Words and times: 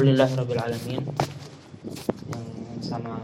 Alhamdulillahirrabbilalamin 0.00 1.12
Yang 2.32 2.88
sama 2.88 3.20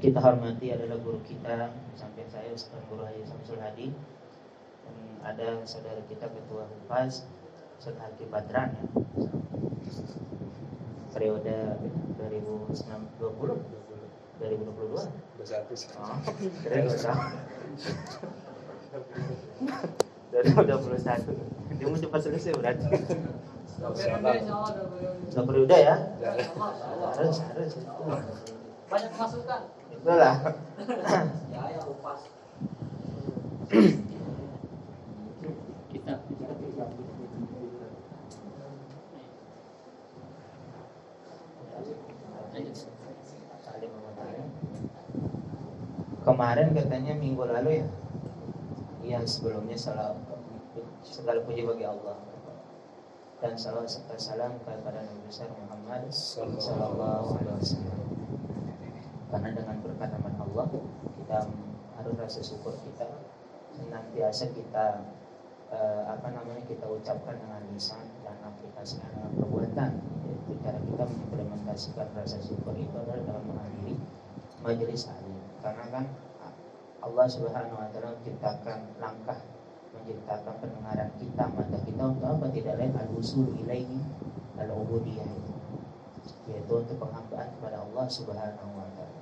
kita 0.00 0.16
hormati 0.16 0.72
adalah 0.72 0.96
guru 0.96 1.20
kita 1.28 1.76
Sampai 1.92 2.24
saya 2.32 2.48
Ustaz 2.56 2.80
Guru 2.88 3.04
Haji 3.04 3.20
Samsul 3.28 3.60
Hadi. 3.60 3.92
Dan 3.92 4.96
ada 5.20 5.60
saudara 5.68 6.00
kita 6.08 6.24
Ketua 6.24 6.64
Hupas 6.64 7.28
Ustaz 7.76 8.00
Hakim 8.00 8.32
Badran 8.32 8.72
ya. 9.20 9.28
Periode 11.12 11.76
2020 12.16 12.72
2022 13.20 15.04
Oh, 16.00 16.16
keren 16.64 16.88
Dari 20.32 20.48
2021 20.48 21.76
Dia 21.76 21.86
mau 21.92 22.00
cepat 22.00 22.20
selesai 22.24 22.56
berarti 22.56 22.88
Sudah 23.64 25.44
periode 25.44 25.76
ya? 25.76 25.96
Harus, 27.16 27.36
harus. 27.42 27.72
Banyak 28.88 29.12
masukan. 29.16 29.62
Itulah. 29.90 30.34
Ya, 31.50 31.62
ya 31.72 31.80
upas. 31.88 32.20
Kita 35.90 36.14
Kemarin 46.24 46.72
katanya 46.72 47.12
minggu 47.12 47.44
lalu 47.44 47.84
ya 47.84 47.88
Yang 49.04 49.24
sebelumnya 49.28 49.76
salah 49.76 50.16
Segala 51.04 51.44
puji 51.44 51.68
bagi 51.68 51.84
Allah 51.84 52.33
Dan 53.44 53.60
salam 53.60 53.84
serta 53.84 54.16
salam 54.16 54.56
kepada 54.56 55.04
Nabi 55.04 55.20
besar 55.28 55.52
Muhammad 55.52 56.08
Sallallahu 56.08 57.36
Alaihi 57.36 57.52
Wasallam. 57.60 58.00
Karena 59.28 59.52
dengan 59.52 59.76
berkat 59.84 60.16
aman 60.16 60.34
Allah 60.48 60.64
Kita 61.20 61.38
harus 62.00 62.14
rasa 62.16 62.40
syukur 62.40 62.72
kita 62.88 63.04
Senantiasa 63.76 64.48
kita 64.48 65.04
eh, 65.76 66.02
Apa 66.08 66.32
namanya 66.32 66.64
kita 66.64 66.88
ucapkan 66.88 67.36
dengan 67.36 67.60
lisan 67.68 68.08
Dan 68.24 68.32
aplikasikan 68.48 69.12
dengan 69.12 69.36
perbuatan. 69.36 69.90
Yaitu 70.24 70.52
cara 70.64 70.80
kita 70.80 71.04
mengimplementasikan 71.04 72.16
rasa 72.16 72.40
syukur 72.40 72.72
itu 72.80 72.96
adalah 72.96 73.28
dalam 73.28 73.44
menghadiri 73.44 74.00
majelis 74.64 75.04
alim. 75.12 75.36
Karena 75.60 75.84
kan 75.92 76.04
Allah 77.04 77.26
Subhanahu 77.28 77.76
wa 77.76 77.92
taala 77.92 78.16
menciptakan 78.16 78.96
langkah 78.96 79.36
menciptakan 80.04 80.60
pendengaran 80.60 81.08
kita 81.16 81.48
mata 81.48 81.80
kita 81.80 82.02
untuk 82.04 82.28
apa? 82.28 82.52
Tidak 82.52 82.76
lain 82.76 82.92
al-usul 82.92 83.56
ilaihi 83.64 84.04
al-ubudiyah. 84.60 85.24
Itu 85.24 85.52
yaitu 86.44 86.72
untuk 86.76 87.00
penghambaan 87.00 87.48
kepada 87.56 87.80
Allah 87.80 88.04
Subhanahu 88.04 88.68
wa 88.76 88.84
taala. 88.92 89.20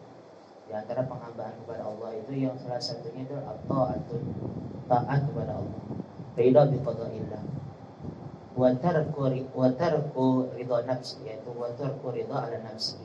Di 0.66 0.74
antara 0.74 1.06
penghambaan 1.06 1.54
kepada 1.62 1.86
Allah 1.86 2.10
itu 2.18 2.34
yang 2.34 2.58
salah 2.58 2.82
satunya 2.82 3.22
itu 3.22 3.38
at-ta'atun 3.38 4.22
taat 4.90 5.22
kepada 5.30 5.62
Allah. 5.62 5.82
Ridha 6.34 6.62
bi 6.66 6.78
qada'illah 6.82 7.42
wa 8.52 8.68
tarku 8.82 9.22
wa 9.54 9.68
tarku 9.78 10.50
ridha 10.58 10.78
nafsi 10.82 11.22
yaitu 11.22 11.50
wa 11.54 11.70
tarku 11.78 12.10
ridha 12.10 12.42
ala 12.42 12.58
nafsi. 12.58 12.98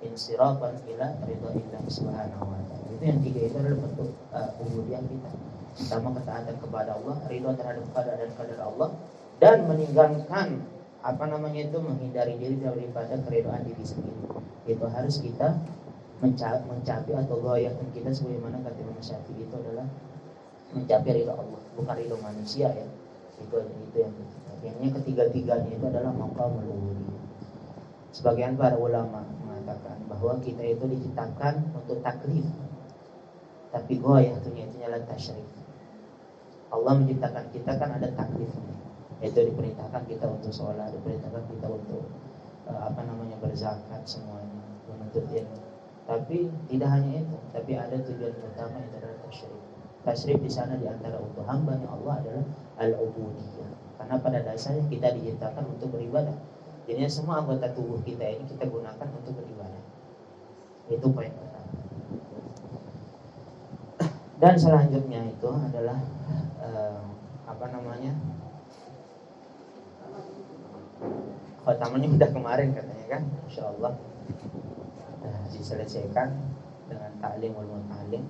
Insirafan 0.00 0.80
ila 0.88 1.20
ridha 1.28 1.50
illah 1.52 1.84
subhanahu 1.84 2.48
wa 2.48 2.60
ta'ala. 2.64 2.88
Itu 2.96 3.04
yang 3.04 3.20
tiga 3.20 3.40
itu 3.44 3.56
adalah 3.60 3.76
bentuk 3.84 4.08
uh, 4.32 4.48
kita 4.56 5.30
pertama 5.74 6.14
ketaatan 6.14 6.56
kepada 6.62 6.90
Allah 6.94 7.16
ridha 7.26 7.50
terhadap 7.58 7.84
keadaan 7.90 8.18
dan 8.22 8.30
kadar 8.38 8.60
Allah 8.62 8.88
dan 9.42 9.56
meninggalkan 9.66 10.62
apa 11.02 11.24
namanya 11.26 11.68
itu 11.68 11.78
menghindari 11.82 12.38
diri 12.38 12.56
daripada 12.62 13.18
keridhaan 13.26 13.66
diri 13.66 13.84
sendiri. 13.84 14.22
Itu 14.64 14.86
harus 14.88 15.20
kita 15.20 15.58
mencapai, 16.22 16.64
mencapai 16.64 17.12
atau 17.26 17.36
goyahkan 17.42 17.90
kita 17.92 18.08
sebagaimana 18.14 18.62
kata 18.64 18.78
Imam 18.80 18.96
Syafi'i 19.02 19.44
itu 19.44 19.54
adalah 19.58 19.84
mencapai 20.72 21.10
ridha 21.12 21.34
Allah 21.34 21.60
bukan 21.74 21.94
ridha 21.98 22.16
manusia 22.22 22.70
ya. 22.70 22.86
Itu 23.42 23.58
itu 23.58 23.96
yang 23.98 24.14
yang 24.64 24.94
ketiga-tiganya 25.02 25.68
itu 25.74 25.84
adalah 25.90 26.14
maqamul 26.14 26.64
ubudiyah 26.64 27.20
sebagian 28.14 28.54
para 28.54 28.78
ulama 28.78 29.26
mengatakan 29.42 29.98
bahwa 30.06 30.38
kita 30.38 30.62
itu 30.62 30.86
diciptakan 30.86 31.74
untuk 31.74 31.98
taklif. 32.00 32.46
Tapi 33.74 33.98
goyah 33.98 34.38
itu 34.38 34.54
adalah 34.78 35.02
tasyrif 35.10 35.63
Allah 36.74 36.92
menciptakan 36.98 37.44
kita 37.54 37.78
kan 37.78 37.90
ada 37.94 38.10
taklifnya 38.18 38.74
yaitu 39.22 39.40
diperintahkan 39.46 40.02
kita 40.10 40.26
untuk 40.26 40.50
sholat 40.50 40.90
diperintahkan 40.90 41.46
kita 41.48 41.66
untuk 41.70 42.02
uh, 42.66 42.80
apa 42.90 43.00
namanya 43.06 43.38
berzakat 43.38 44.02
semuanya 44.04 44.60
menuntut 44.90 45.24
ilmu. 45.30 45.58
Tapi 46.04 46.52
tidak 46.68 46.88
hanya 46.92 47.24
itu 47.24 47.36
tapi 47.54 47.72
ada 47.78 47.96
tujuan 47.96 48.34
utama 48.42 48.76
itu 48.84 48.94
adalah 49.00 49.16
tasyrif 49.24 49.62
tasyrif 50.04 50.38
di 50.44 50.50
sana 50.52 50.76
di 50.76 50.84
antara 50.84 51.16
untuk 51.16 51.46
hambanya 51.48 51.88
Allah 51.88 52.20
adalah 52.20 52.44
al-ubudiyah. 52.76 53.70
Karena 53.96 54.20
pada 54.20 54.38
dasarnya 54.44 54.84
kita 54.90 55.16
diciptakan 55.16 55.64
untuk 55.72 55.96
beribadah. 55.96 56.36
Jadi 56.84 57.08
semua 57.08 57.40
anggota 57.40 57.72
tubuh 57.72 57.96
kita 58.04 58.20
ini 58.28 58.44
kita 58.44 58.68
gunakan 58.68 59.08
untuk 59.16 59.32
beribadah. 59.40 59.82
Itu 60.92 61.08
poin 61.08 61.32
pertama. 61.32 61.72
Dan 64.36 64.54
selanjutnya 64.60 65.24
itu 65.24 65.48
adalah 65.48 65.96
eh, 66.04 66.23
apa 67.44 67.64
namanya? 67.70 68.12
Khotamanya 71.64 72.08
udah 72.12 72.30
kemarin 72.32 72.76
katanya 72.76 73.06
kan, 73.08 73.22
Insya 73.48 73.72
Allah 73.72 73.96
nah, 75.24 75.44
diselesaikan 75.48 76.28
dengan 76.88 77.12
taklim 77.20 77.56
ulum 77.56 77.88
taklim 77.88 78.24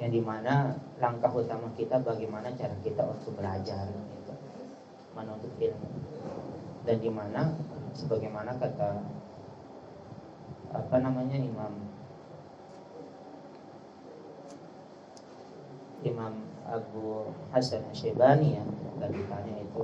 yang 0.00 0.10
di 0.10 0.18
mana 0.18 0.74
langkah 0.98 1.30
utama 1.30 1.70
kita 1.78 2.00
bagaimana 2.02 2.50
cara 2.58 2.74
kita 2.82 3.06
untuk 3.06 3.38
belajar 3.38 3.86
gitu, 3.86 4.34
menuntut 5.14 5.52
ilmu. 5.62 5.90
Dan 6.82 6.98
di 6.98 7.06
mana 7.12 7.54
sebagaimana 7.94 8.58
kata 8.58 8.98
apa 10.72 10.96
namanya 10.98 11.38
Imam 11.38 11.70
Imam 16.02 16.51
Abu 16.68 17.30
Hasan 17.50 17.86
Asyibani 17.90 18.58
ya 18.60 18.64
dan 19.02 19.10
ditanya 19.10 19.54
itu 19.58 19.82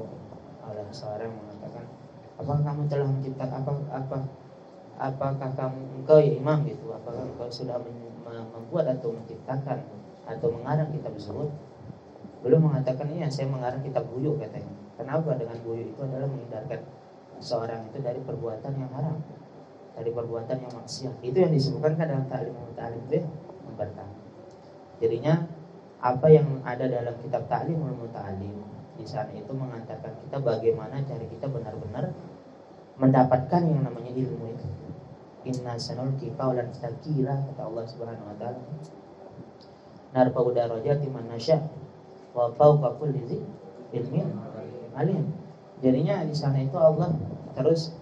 oleh 0.62 0.86
seorang 0.94 1.32
yang 1.32 1.38
mengatakan 1.42 1.84
apakah 2.38 2.62
kamu 2.62 2.82
telah 2.86 3.08
menciptakan 3.08 3.60
apa 3.64 3.72
apa 3.90 4.18
apakah 4.98 5.50
kamu 5.56 5.80
engkau 6.02 6.18
ya 6.22 6.32
imam 6.38 6.58
gitu 6.68 6.86
apakah 6.94 7.24
engkau 7.24 7.48
sudah 7.50 7.82
membuat 8.28 8.98
atau 8.98 9.14
menciptakan 9.14 9.82
atau 10.28 10.48
mengarang 10.54 10.92
kitab 10.92 11.14
zuhud 11.18 11.50
belum 12.44 12.70
mengatakan 12.70 13.10
iya 13.10 13.26
saya 13.26 13.50
mengarang 13.50 13.82
kitab 13.82 14.06
buyuk 14.12 14.38
katanya 14.38 14.78
Kenapa 14.98 15.38
dengan 15.38 15.54
buyu 15.62 15.94
itu 15.94 16.00
adalah 16.02 16.26
menghindarkan 16.26 16.82
seorang 17.38 17.86
itu 17.86 18.02
dari 18.02 18.18
perbuatan 18.18 18.72
yang 18.82 18.90
haram, 18.90 19.22
dari 19.94 20.10
perbuatan 20.10 20.58
yang 20.58 20.74
maksiat. 20.74 21.14
Itu 21.22 21.38
yang 21.38 21.54
disebutkan 21.54 21.94
kan 21.94 22.06
dalam 22.10 22.26
ta'lim 22.26 22.54
ta'lim 22.74 23.00
itu 23.06 23.22
yang 23.22 23.76
pertama. 23.78 24.10
Jadinya 24.98 25.46
apa 25.98 26.26
yang 26.30 26.62
ada 26.62 26.86
dalam 26.86 27.14
kitab 27.18 27.50
ta'lim 27.50 27.82
ta'lim 28.14 28.54
di 28.98 29.06
sana 29.06 29.30
itu 29.34 29.50
mengantarkan 29.54 30.10
kita 30.26 30.36
bagaimana 30.42 30.98
cara 31.06 31.22
kita 31.22 31.46
benar-benar 31.46 32.10
mendapatkan 32.98 33.62
yang 33.62 33.86
namanya 33.86 34.10
ilmu 34.10 34.44
itu. 34.50 34.66
Inna 35.46 35.78
sanul 35.78 36.18
qawlan 36.18 36.74
sakila 36.74 37.46
kata 37.46 37.62
Allah 37.62 37.84
Subhanahu 37.86 38.26
wa 38.26 38.36
taala. 38.42 38.58
Narfa'u 40.10 40.50
darajati 40.50 41.06
man 41.14 41.30
nasya 41.30 41.62
wa 42.34 42.50
fawqa 42.50 42.98
kulli 42.98 43.38
ilmin 43.94 44.34
alim. 44.98 45.30
Jadinya 45.78 46.26
di 46.26 46.34
sana 46.34 46.58
itu 46.58 46.74
Allah 46.74 47.14
terus 47.54 47.94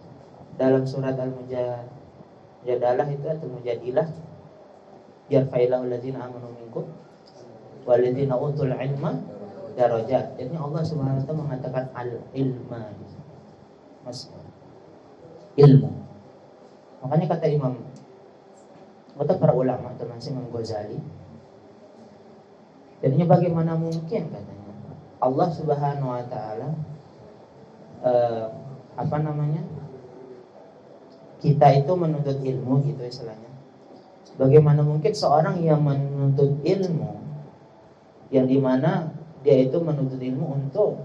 dalam 0.56 0.88
surat 0.88 1.12
Al-Mujadalah 1.20 3.06
itu 3.12 3.26
atau 3.28 3.46
Mujadilah 3.52 4.08
yarfa'illahu 5.28 5.84
alladzina 5.92 6.25
amanu 6.25 6.56
minkum 6.56 6.88
walladzina 7.86 8.34
utul 8.34 8.74
ilma 8.74 9.16
darajat. 9.78 10.34
Jadi 10.36 10.54
Allah 10.58 10.82
Subhanahu 10.82 11.22
wa 11.22 11.24
taala 11.24 11.40
mengatakan 11.46 11.84
al-ilma. 11.94 12.92
Mas 14.02 14.28
ilmu. 15.56 15.90
Makanya 17.06 17.26
kata 17.32 17.46
Imam 17.48 17.74
kata 19.16 19.40
para 19.40 19.56
ulama 19.56 19.96
termasuk 19.96 20.36
Imam 20.36 20.52
Ghazali 20.52 21.00
Jadinya 23.00 23.26
bagaimana 23.28 23.72
mungkin 23.76 24.28
katanya 24.32 24.72
Allah 25.20 25.48
Subhanahu 25.52 26.10
wa 26.12 26.24
taala 26.28 26.68
eh, 28.04 28.46
apa 28.96 29.16
namanya? 29.20 29.62
Kita 31.36 31.68
itu 31.76 31.92
menuntut 31.92 32.40
ilmu 32.40 32.80
gitu 32.88 33.02
istilahnya. 33.04 33.52
Bagaimana 34.40 34.80
mungkin 34.80 35.12
seorang 35.12 35.60
yang 35.60 35.84
menuntut 35.84 36.60
ilmu 36.64 37.25
yang 38.34 38.46
di 38.50 38.58
mana 38.58 39.11
dia 39.46 39.62
itu 39.62 39.78
menuntut 39.78 40.19
ilmu 40.19 40.46
untuk 40.58 40.99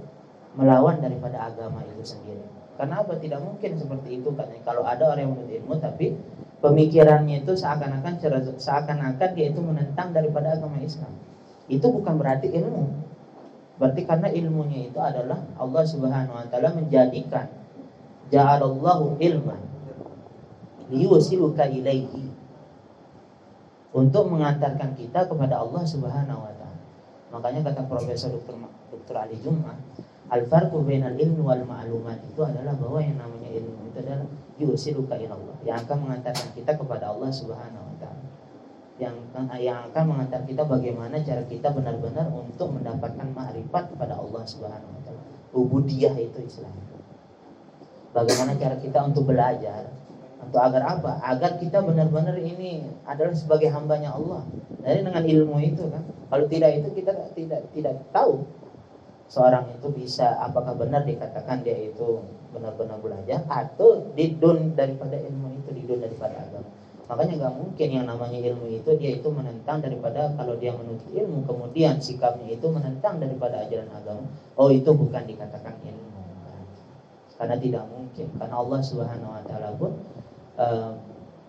melawan 0.58 0.98
daripada 1.00 1.48
agama 1.48 1.86
itu 1.86 2.18
sendiri. 2.18 2.42
Karena 2.76 3.06
apa? 3.06 3.14
Tidak 3.20 3.38
mungkin 3.38 3.78
seperti 3.78 4.20
itu 4.20 4.34
katanya. 4.34 4.64
Kalau 4.66 4.84
ada 4.84 5.14
orang 5.14 5.22
yang 5.22 5.32
menuntut 5.38 5.54
ilmu 5.62 5.74
tapi 5.78 6.18
pemikirannya 6.62 7.46
itu 7.46 7.54
seakan-akan 7.58 8.18
seakan-akan 8.58 9.30
dia 9.38 9.54
itu 9.54 9.62
menentang 9.62 10.14
daripada 10.14 10.58
agama 10.58 10.82
Islam. 10.82 11.14
Itu 11.70 11.94
bukan 11.94 12.18
berarti 12.18 12.50
ilmu. 12.52 13.12
Berarti 13.82 14.02
karena 14.06 14.30
ilmunya 14.30 14.94
itu 14.94 15.00
adalah 15.02 15.42
Allah 15.58 15.84
Subhanahu 15.86 16.38
wa 16.38 16.46
taala 16.54 16.70
menjadikan 16.78 17.50
ja'alallahu 18.30 19.18
ilman 19.18 19.62
liyusiluka 20.94 21.66
ilaihi 21.66 22.30
untuk 23.92 24.30
mengantarkan 24.30 24.94
kita 24.94 25.26
kepada 25.26 25.66
Allah 25.66 25.82
Subhanahu 25.82 26.46
wa 26.46 26.54
taala. 26.54 26.61
Makanya 27.31 27.72
kata 27.72 27.88
Profesor 27.88 28.30
Dr. 28.36 28.60
Dr. 28.92 29.16
Ali 29.16 29.39
Jum'ah, 29.39 29.75
al 30.31 30.44
farqu 30.48 30.83
bainal 30.83 31.16
ilmi 31.16 31.39
wal 31.39 31.63
ma'lumat 31.63 32.19
itu 32.28 32.42
adalah 32.44 32.75
bahwa 32.75 33.00
yang 33.00 33.19
namanya 33.19 33.50
ilmu 33.51 33.92
itu 33.92 33.98
adalah 34.04 34.28
yusiluka 34.60 35.16
Allah, 35.16 35.56
yang 35.63 35.80
akan 35.81 35.98
mengantarkan 36.07 36.50
kita 36.54 36.72
kepada 36.75 37.12
Allah 37.12 37.31
Subhanahu 37.31 37.83
wa 37.88 37.95
taala. 38.00 38.25
Yang 39.00 39.16
yang 39.63 39.80
akan 39.89 40.04
mengantar 40.06 40.42
kita 40.45 40.63
bagaimana 40.68 41.16
cara 41.24 41.44
kita 41.48 41.74
benar-benar 41.74 42.30
untuk 42.30 42.69
mendapatkan 42.69 43.28
ma'rifat 43.34 43.84
kepada 43.95 44.19
Allah 44.19 44.44
Subhanahu 44.44 44.92
wa 44.92 45.01
taala. 45.07 45.22
Ubudiyah 45.56 46.16
itu 46.19 46.39
Islam. 46.44 46.75
Bagaimana 48.12 48.60
cara 48.60 48.75
kita 48.75 49.07
untuk 49.07 49.31
belajar 49.31 49.88
untuk 50.42 50.60
agar 50.60 50.84
apa? 51.00 51.22
Agar 51.24 51.62
kita 51.62 51.80
benar-benar 51.86 52.36
ini 52.42 52.84
adalah 53.06 53.31
sebagai 53.31 53.69
hambanya 53.69 54.12
Allah. 54.12 54.44
Dari 54.81 55.00
dengan 55.06 55.24
ilmu 55.24 55.57
itu 55.62 55.83
kan. 55.89 56.04
Kalau 56.31 56.45
tidak 56.50 56.72
itu 56.81 56.89
kita 56.98 57.13
tidak 57.38 57.62
tidak 57.75 57.95
tahu 58.10 58.45
seorang 59.31 59.72
itu 59.80 59.88
bisa 59.95 60.36
apakah 60.44 60.75
benar 60.75 61.07
dikatakan 61.07 61.63
dia 61.63 61.78
itu 61.88 62.19
benar-benar 62.51 63.00
belajar 63.00 63.48
atau 63.48 64.12
didun 64.12 64.75
daripada 64.75 65.16
ilmu 65.16 65.63
itu 65.63 65.69
didun 65.72 66.04
daripada 66.04 66.44
agama. 66.44 66.68
Makanya 67.12 67.33
nggak 67.44 67.56
mungkin 67.60 67.88
yang 67.92 68.06
namanya 68.07 68.39
ilmu 68.39 68.72
itu 68.72 68.92
dia 68.95 69.19
itu 69.19 69.28
menentang 69.28 69.83
daripada 69.83 70.31
kalau 70.36 70.56
dia 70.56 70.72
menuntut 70.72 71.12
ilmu 71.12 71.44
kemudian 71.44 72.00
sikapnya 72.00 72.56
itu 72.56 72.68
menentang 72.72 73.19
daripada 73.19 73.68
ajaran 73.68 73.92
agama. 73.92 74.27
Oh 74.56 74.72
itu 74.72 74.92
bukan 74.92 75.24
dikatakan 75.27 75.75
ilmu. 75.84 76.12
Karena 77.36 77.56
tidak 77.60 77.84
mungkin. 77.89 78.27
Karena 78.38 78.56
Allah 78.56 78.80
Subhanahu 78.80 79.31
Wa 79.34 79.44
Taala 79.44 79.69
pun 79.75 79.92
uh, 80.62 80.92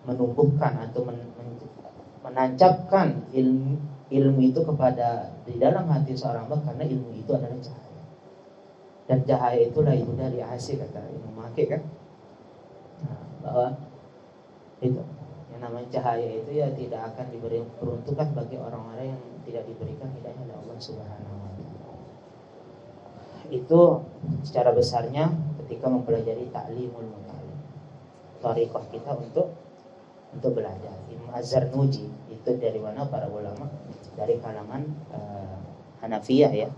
menumbuhkan 0.03 0.83
atau 0.89 1.07
men, 1.07 1.31
menancapkan 2.23 3.27
ilmu 3.35 3.77
ilmu 4.13 4.39
itu 4.45 4.61
kepada 4.63 5.35
di 5.43 5.59
dalam 5.59 5.89
hati 5.89 6.15
seorang 6.15 6.47
hamba 6.47 6.63
karena 6.71 6.85
ilmu 6.87 7.11
itu 7.17 7.31
adalah 7.33 7.59
cahaya 7.59 8.03
dan 9.09 9.19
cahaya 9.27 9.59
itulah 9.67 9.93
itu 9.93 10.11
dari 10.15 10.39
hasil 10.39 10.79
kata 10.79 11.01
Imam 11.11 11.33
Maki 11.35 11.63
kan 11.67 11.81
nah, 13.03 13.23
bahwa 13.43 13.67
itu 14.79 15.01
yang 15.51 15.61
namanya 15.61 15.87
cahaya 15.99 16.29
itu 16.43 16.51
ya 16.55 16.67
tidak 16.71 17.13
akan 17.13 17.25
diberi 17.29 17.63
peruntukan 17.79 18.27
bagi 18.35 18.55
orang-orang 18.57 19.15
yang 19.15 19.21
tidak 19.43 19.63
diberikan 19.67 20.09
hidayah 20.17 20.39
oleh 20.49 20.55
Allah 20.55 20.77
Subhanahu 20.79 21.35
wa 21.39 21.51
taala. 21.55 21.93
Itu 23.53 23.81
secara 24.41 24.73
besarnya 24.73 25.29
ketika 25.63 25.87
mempelajari 25.91 26.49
taklimul 26.49 27.05
mutalim. 27.05 27.59
Tariqah 28.41 28.85
kita 28.91 29.11
untuk 29.13 29.55
untuk 30.35 30.57
belajar. 30.57 30.97
Imam 31.09 31.31
Azhar 31.31 31.69
Nuji 31.69 32.09
itu 32.29 32.51
dari 32.59 32.79
mana 32.81 33.05
para 33.07 33.29
ulama 33.29 33.69
dari 34.17 34.37
kalangan 34.41 34.83
uh, 35.13 35.57
Hanafiyah 36.03 36.51
ya. 36.51 36.69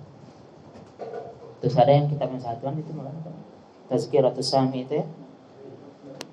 Terus 1.63 1.75
ada 1.80 1.92
yang 1.92 2.12
yang 2.12 2.44
satuan 2.44 2.78
itu 2.78 2.92
malah 2.94 3.16
Tazkiratus 3.90 4.46
Sami 4.46 4.86
itu 4.86 5.02
ya. 5.02 5.06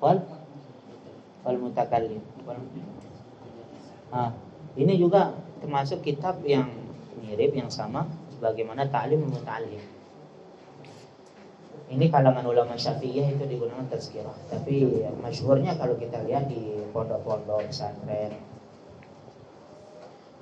Wal 0.03 0.21
wal 1.47 1.59
mutakallim. 1.59 2.21
Wal, 2.45 2.59
ah, 4.13 4.31
ini 4.77 4.99
juga 4.99 5.33
termasuk 5.63 6.03
kitab 6.05 6.43
yang 6.45 6.69
mirip 7.23 7.55
yang 7.55 7.71
sama 7.71 8.05
sebagaimana 8.35 8.91
ta'lim 8.91 9.23
muta'allim. 9.25 10.02
Ini 11.93 12.09
kalangan 12.09 12.49
ulama 12.49 12.73
Syafi'iyah 12.73 13.37
itu 13.37 13.45
digunakan 13.45 13.85
tazkirah. 13.93 14.33
Tapi 14.49 15.05
masyhurnya 15.21 15.77
kalau 15.77 16.01
kita 16.01 16.25
lihat 16.25 16.49
di 16.49 16.81
pondok-pondok 16.89 17.69
pesantren 17.69 18.33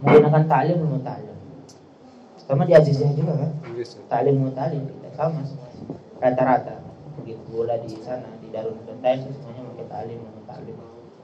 menggunakan 0.00 0.44
ta'lim 0.48 0.78
muta'allim. 0.80 1.38
Sama 2.40 2.64
di 2.64 2.72
Azizah 2.72 3.12
juga 3.18 3.34
kan? 3.36 3.52
Ta'lim 4.08 4.36
muta'allim 4.46 4.88
sama 5.12 5.42
semuanya. 5.44 5.82
Rata-rata 6.22 6.74
begitu 7.20 7.42
pula 7.52 7.76
di 7.82 7.98
sana 8.00 8.30
di 8.40 8.48
Darul 8.48 8.78
Benteng 8.88 9.28
semuanya 9.28 9.62
pakai 9.74 9.86
ta'lim 9.90 10.18
muta'allim. 10.22 10.76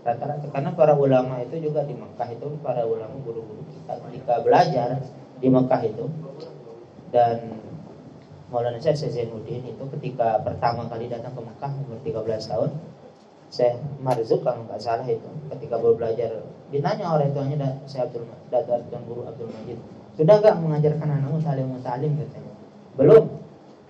Rata-rata 0.04 0.46
karena 0.52 0.70
para 0.76 0.94
ulama 0.98 1.40
itu 1.40 1.56
juga 1.62 1.86
di 1.88 1.94
Mekah 1.96 2.28
itu 2.34 2.46
para 2.60 2.84
ulama 2.84 3.16
guru-guru 3.24 3.64
kita 3.72 3.94
ketika 4.10 4.34
belajar 4.44 4.88
di 5.40 5.48
Mekah 5.48 5.82
itu 5.86 6.06
dan 7.10 7.62
Maulana 8.46 8.78
saya 8.78 8.94
Zainuddin 8.94 9.66
itu 9.66 9.84
ketika 9.98 10.38
pertama 10.38 10.86
kali 10.86 11.10
datang 11.10 11.34
ke 11.34 11.42
Mekah 11.42 11.72
umur 11.82 11.98
13 11.98 12.46
tahun 12.46 12.70
saya 13.50 13.78
Marzuk 13.98 14.46
kalau 14.46 14.62
nggak 14.70 14.78
salah 14.78 15.06
itu 15.06 15.26
ketika 15.50 15.82
baru 15.82 15.98
belajar 15.98 16.46
ditanya 16.70 17.10
oleh 17.10 17.30
dan 17.34 17.82
saya 17.90 18.06
Abdul 18.06 18.22
dan 18.54 19.02
guru 19.06 19.26
Abdul 19.26 19.50
Majid 19.50 19.78
sudah 20.14 20.34
nggak 20.38 20.54
mengajarkan 20.62 21.06
anakmu 21.10 21.38
talim 21.42 21.74
talim? 21.82 22.12
katanya. 22.16 22.52
Belum. 22.96 23.24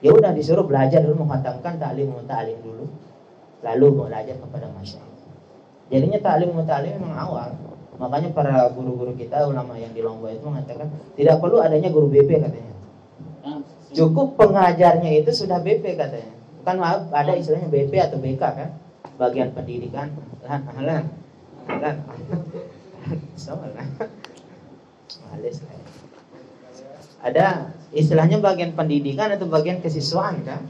Ya 0.05 0.13
udah 0.13 0.33
disuruh 0.37 0.65
belajar 0.65 1.01
dulu 1.05 1.25
menghatamkan 1.25 1.77
talim 1.77 2.13
talim 2.25 2.59
dulu 2.61 2.85
lalu 3.61 3.87
belajar 3.93 4.37
kepada 4.41 4.73
masyarakat. 4.73 5.29
Jadinya 5.93 6.19
talim 6.25 6.53
talim 6.65 6.97
memang 6.97 7.17
awal. 7.17 7.51
Makanya 7.97 8.33
para 8.33 8.69
guru-guru 8.73 9.17
kita 9.17 9.49
ulama 9.49 9.77
yang 9.77 9.93
di 9.93 10.05
Lombok 10.05 10.29
itu 10.29 10.45
mengatakan 10.45 10.93
tidak 11.17 11.41
perlu 11.41 11.65
adanya 11.65 11.89
guru 11.89 12.13
BP 12.13 12.45
katanya 12.45 12.76
cukup 13.97 14.37
pengajarnya 14.37 15.25
itu 15.25 15.33
sudah 15.33 15.65
BP 15.65 15.97
katanya. 15.97 16.37
Kan 16.69 16.77
ada 16.85 17.33
istilahnya 17.33 17.73
BP 17.73 17.93
atau 17.97 18.21
BK 18.21 18.43
kan? 18.43 18.71
Bagian 19.17 19.57
pendidikan. 19.57 20.13
Lan 20.45 20.69
lan 20.77 21.05
lan 21.81 21.97
ada 27.27 27.75
istilahnya 27.91 28.39
bagian 28.39 28.77
pendidikan 28.77 29.35
atau 29.35 29.49
bagian 29.49 29.81
kesiswaan 29.81 30.45
kan? 30.45 30.63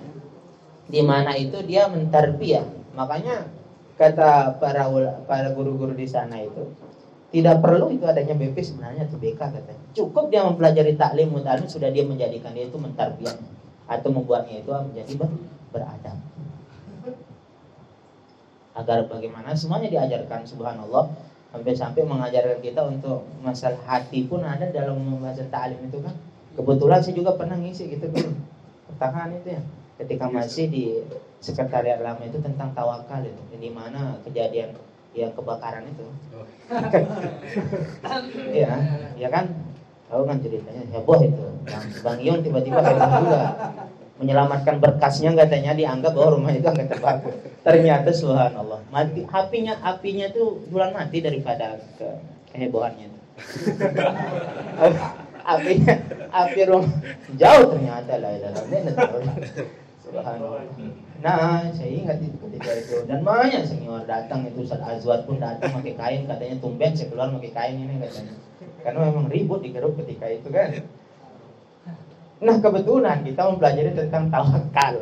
Di 0.87 1.03
mana 1.03 1.35
itu 1.35 1.59
dia 1.67 1.91
mentarbiah. 1.91 2.65
Makanya 2.95 3.51
kata 3.99 4.57
para 4.63 4.89
para 5.27 5.51
guru-guru 5.53 5.93
di 5.93 6.07
sana 6.07 6.41
itu 6.41 6.71
tidak 7.35 7.57
perlu 7.59 7.91
itu 7.91 8.05
adanya 8.07 8.35
BP 8.39 8.57
sebenarnya 8.63 9.11
atau 9.11 9.19
BK 9.19 9.41
katanya. 9.41 9.85
Cukup 9.93 10.31
dia 10.31 10.47
mempelajari 10.47 10.95
taklim 10.95 11.35
mutalim 11.35 11.67
sudah 11.67 11.91
dia 11.91 12.07
menjadikan 12.07 12.55
dia 12.55 12.71
itu 12.71 12.79
mentarbiah 12.79 13.35
atau 13.87 14.09
membuatnya 14.11 14.63
itu 14.63 14.71
menjadi 14.71 15.13
ber, 15.19 15.31
beradab. 15.75 16.19
Agar 18.77 19.09
bagaimana 19.09 19.57
semuanya 19.57 19.89
diajarkan 19.89 20.47
subhanallah 20.47 21.11
sampai-sampai 21.51 22.05
mengajarkan 22.05 22.61
kita 22.61 22.85
untuk 22.85 23.25
masalah 23.41 23.81
hati 23.89 24.29
pun 24.29 24.45
ada 24.45 24.69
dalam 24.69 25.01
membaca 25.01 25.43
ta'lim 25.49 25.81
itu 25.89 25.99
kan. 26.05 26.15
Kebetulan 26.57 27.01
saya 27.05 27.15
juga 27.17 27.37
pernah 27.37 27.57
ngisi 27.59 27.91
gitu 27.91 28.09
dulu 28.09 28.33
pertengahan 28.97 29.37
itu 29.37 29.49
ya 29.53 29.63
ketika 30.01 30.27
masih 30.33 30.65
di 30.73 30.85
sekretariat 31.45 32.01
lama 32.01 32.25
itu 32.25 32.41
tentang 32.41 32.73
tawakal 32.73 33.21
itu 33.21 33.41
di 33.61 33.69
mana 33.69 34.17
kejadian 34.25 34.73
yang 35.17 35.33
kebakaran 35.33 35.85
itu. 35.89 36.07
Ya 38.53 38.75
ya 39.15 39.29
kan? 39.31 39.55
Tahu 40.07 40.23
kan 40.27 40.37
ceritanya? 40.43 40.83
Heboh 40.93 41.19
itu. 41.23 41.47
Bang 42.03 42.21
Ion 42.23 42.43
tiba-tiba 42.43 42.79
heboh 42.83 43.11
juga 43.27 43.43
menyelamatkan 44.17 44.81
berkasnya 44.81 45.37
katanya 45.37 45.77
dianggap 45.77 46.17
bahwa 46.17 46.41
rumah 46.41 46.53
itu 46.55 46.67
akan 46.67 46.87
terbakar. 46.89 47.35
Ternyata 47.61 48.11
subhanallah, 48.15 48.81
mati 48.89 49.29
apinya 49.29 49.77
apinya 49.85 50.27
tuh 50.33 50.63
bulan 50.73 50.97
mati 50.97 51.21
daripada 51.21 51.77
ke 52.01 52.09
kehebohannya. 52.55 53.13
apinya 55.47 55.95
api 56.33 56.61
rumah 56.67 56.91
jauh 57.39 57.65
ternyata 57.71 58.13
lah 58.19 58.33
Subhanallah. 60.07 60.63
Nah, 61.19 61.67
saya 61.75 61.91
ingat 61.91 62.23
itu 62.23 62.39
ketika 62.47 62.71
itu 62.79 62.97
dan 63.11 63.27
banyak 63.27 63.67
senior 63.67 64.07
datang 64.07 64.47
itu 64.47 64.63
Ustaz 64.63 64.79
Azwar 64.79 65.27
pun 65.27 65.43
datang 65.43 65.75
pakai 65.75 65.99
kain 65.99 66.31
katanya 66.31 66.63
tumben 66.63 66.95
saya 66.95 67.11
keluar 67.11 67.35
pakai 67.35 67.51
kain 67.51 67.83
ini 67.83 67.99
katanya. 67.99 68.39
Karena 68.87 69.11
memang 69.11 69.27
ribut 69.27 69.67
di 69.67 69.75
grup 69.75 69.99
ketika 69.99 70.31
itu 70.31 70.47
kan. 70.55 70.87
Nah 72.39 72.57
kebetulan 72.63 73.27
kita 73.27 73.51
mempelajari 73.51 73.91
tentang 73.99 74.31
tawakal. 74.31 74.95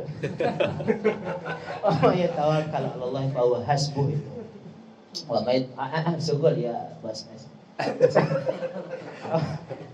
oh 1.85 2.13
ya 2.17 2.29
tawakal 2.33 2.85
Allah 2.97 3.23
bahwa 3.29 3.61
hasbu 3.61 4.09
itu. 4.09 4.33
Wa 5.29 5.45
maid 5.45 5.69
ah, 5.77 6.01
ah 6.01 6.17
sugul 6.17 6.57
ya 6.57 6.97
bos. 7.05 7.29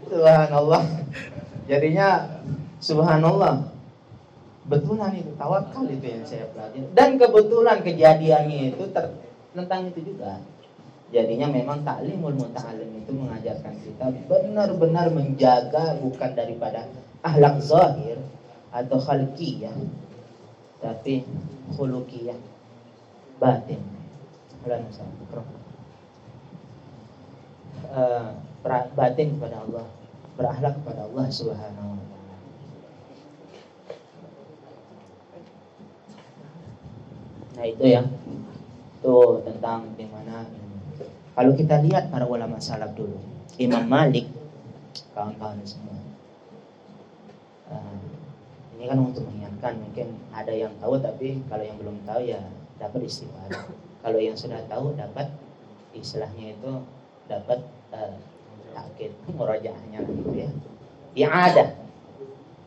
subhanallah. 0.06 0.86
Jadinya 1.66 2.38
subhanallah. 2.78 3.79
Betulan 4.68 5.16
itu 5.16 5.32
tawakal 5.40 5.88
itu 5.88 6.04
yang 6.04 6.24
saya 6.28 6.44
pelajari. 6.52 6.84
Dan 6.92 7.16
kebetulan 7.16 7.80
kejadiannya 7.80 8.76
itu 8.76 8.84
ter, 8.92 9.08
tentang 9.56 9.88
itu 9.88 10.00
juga. 10.12 10.42
Jadinya 11.10 11.50
memang 11.50 11.82
taklimul 11.82 12.38
muta'alim 12.38 13.02
itu 13.02 13.10
mengajarkan 13.10 13.74
kita 13.82 14.14
benar-benar 14.30 15.10
menjaga 15.10 15.98
bukan 15.98 16.30
daripada 16.38 16.86
ahlak 17.26 17.58
zahir 17.58 18.22
atau 18.70 19.02
khalqiyah 19.02 19.74
tapi 20.78 21.26
khuluqiyah 21.74 22.38
batin. 23.42 23.82
Uh, 27.90 28.38
batin 28.94 29.34
kepada 29.34 29.56
Allah, 29.66 29.86
berakhlak 30.38 30.78
kepada 30.78 31.10
Allah 31.10 31.26
Subhanahu 31.32 31.96
wa 31.96 32.04
taala. 32.06 32.19
Nah, 37.60 37.68
itu 37.68 37.84
ya. 37.92 38.00
Itu 38.96 39.44
tentang 39.44 39.92
di 40.00 40.08
mana 40.08 40.48
kalau 41.36 41.52
kita 41.52 41.84
lihat 41.84 42.08
para 42.08 42.24
ulama 42.24 42.56
salaf 42.56 42.96
dulu, 42.96 43.20
Imam 43.60 43.84
Malik, 43.84 44.28
kawan-kawan 45.12 45.60
semua. 45.68 46.00
Uh, 47.68 48.00
ini 48.76 48.88
kan 48.88 48.96
untuk 48.96 49.28
mengingatkan, 49.28 49.76
mungkin 49.76 50.16
ada 50.32 50.52
yang 50.56 50.72
tahu 50.80 50.96
tapi 51.04 51.44
kalau 51.52 51.64
yang 51.64 51.76
belum 51.76 52.00
tahu 52.08 52.24
ya 52.24 52.40
dapat 52.80 53.04
istighfar. 53.04 53.72
Kalau 54.00 54.16
yang 54.16 54.40
sudah 54.40 54.64
tahu 54.64 54.96
dapat 54.96 55.28
istilahnya 55.92 56.56
itu 56.56 56.72
dapat 57.28 57.60
uh, 57.92 58.16
takkid 58.72 59.12
murajaahnya 59.36 60.00
gitu 60.00 60.32
ya. 60.32 60.48
Yang 61.12 61.32
ada 61.36 61.64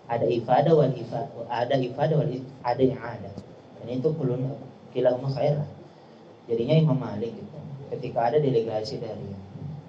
ada 0.05 0.25
ifadah 0.29 0.73
wal 0.77 0.93
ifadah 0.93 1.45
ada 1.50 1.75
ifadah 1.81 2.15
wal 2.21 2.29
ada 2.62 2.83
yang 2.83 3.01
ada 3.01 3.31
dan 3.83 3.88
itu 3.88 4.09
kulun 4.15 4.55
kilahuma 4.93 5.29
khair 5.33 5.59
jadinya 6.47 6.75
Imam 6.77 6.97
Malik 6.97 7.33
gitu. 7.33 7.57
Ketika 7.93 8.33
ada 8.33 8.38
delegasi 8.41 8.97
dari 8.97 9.33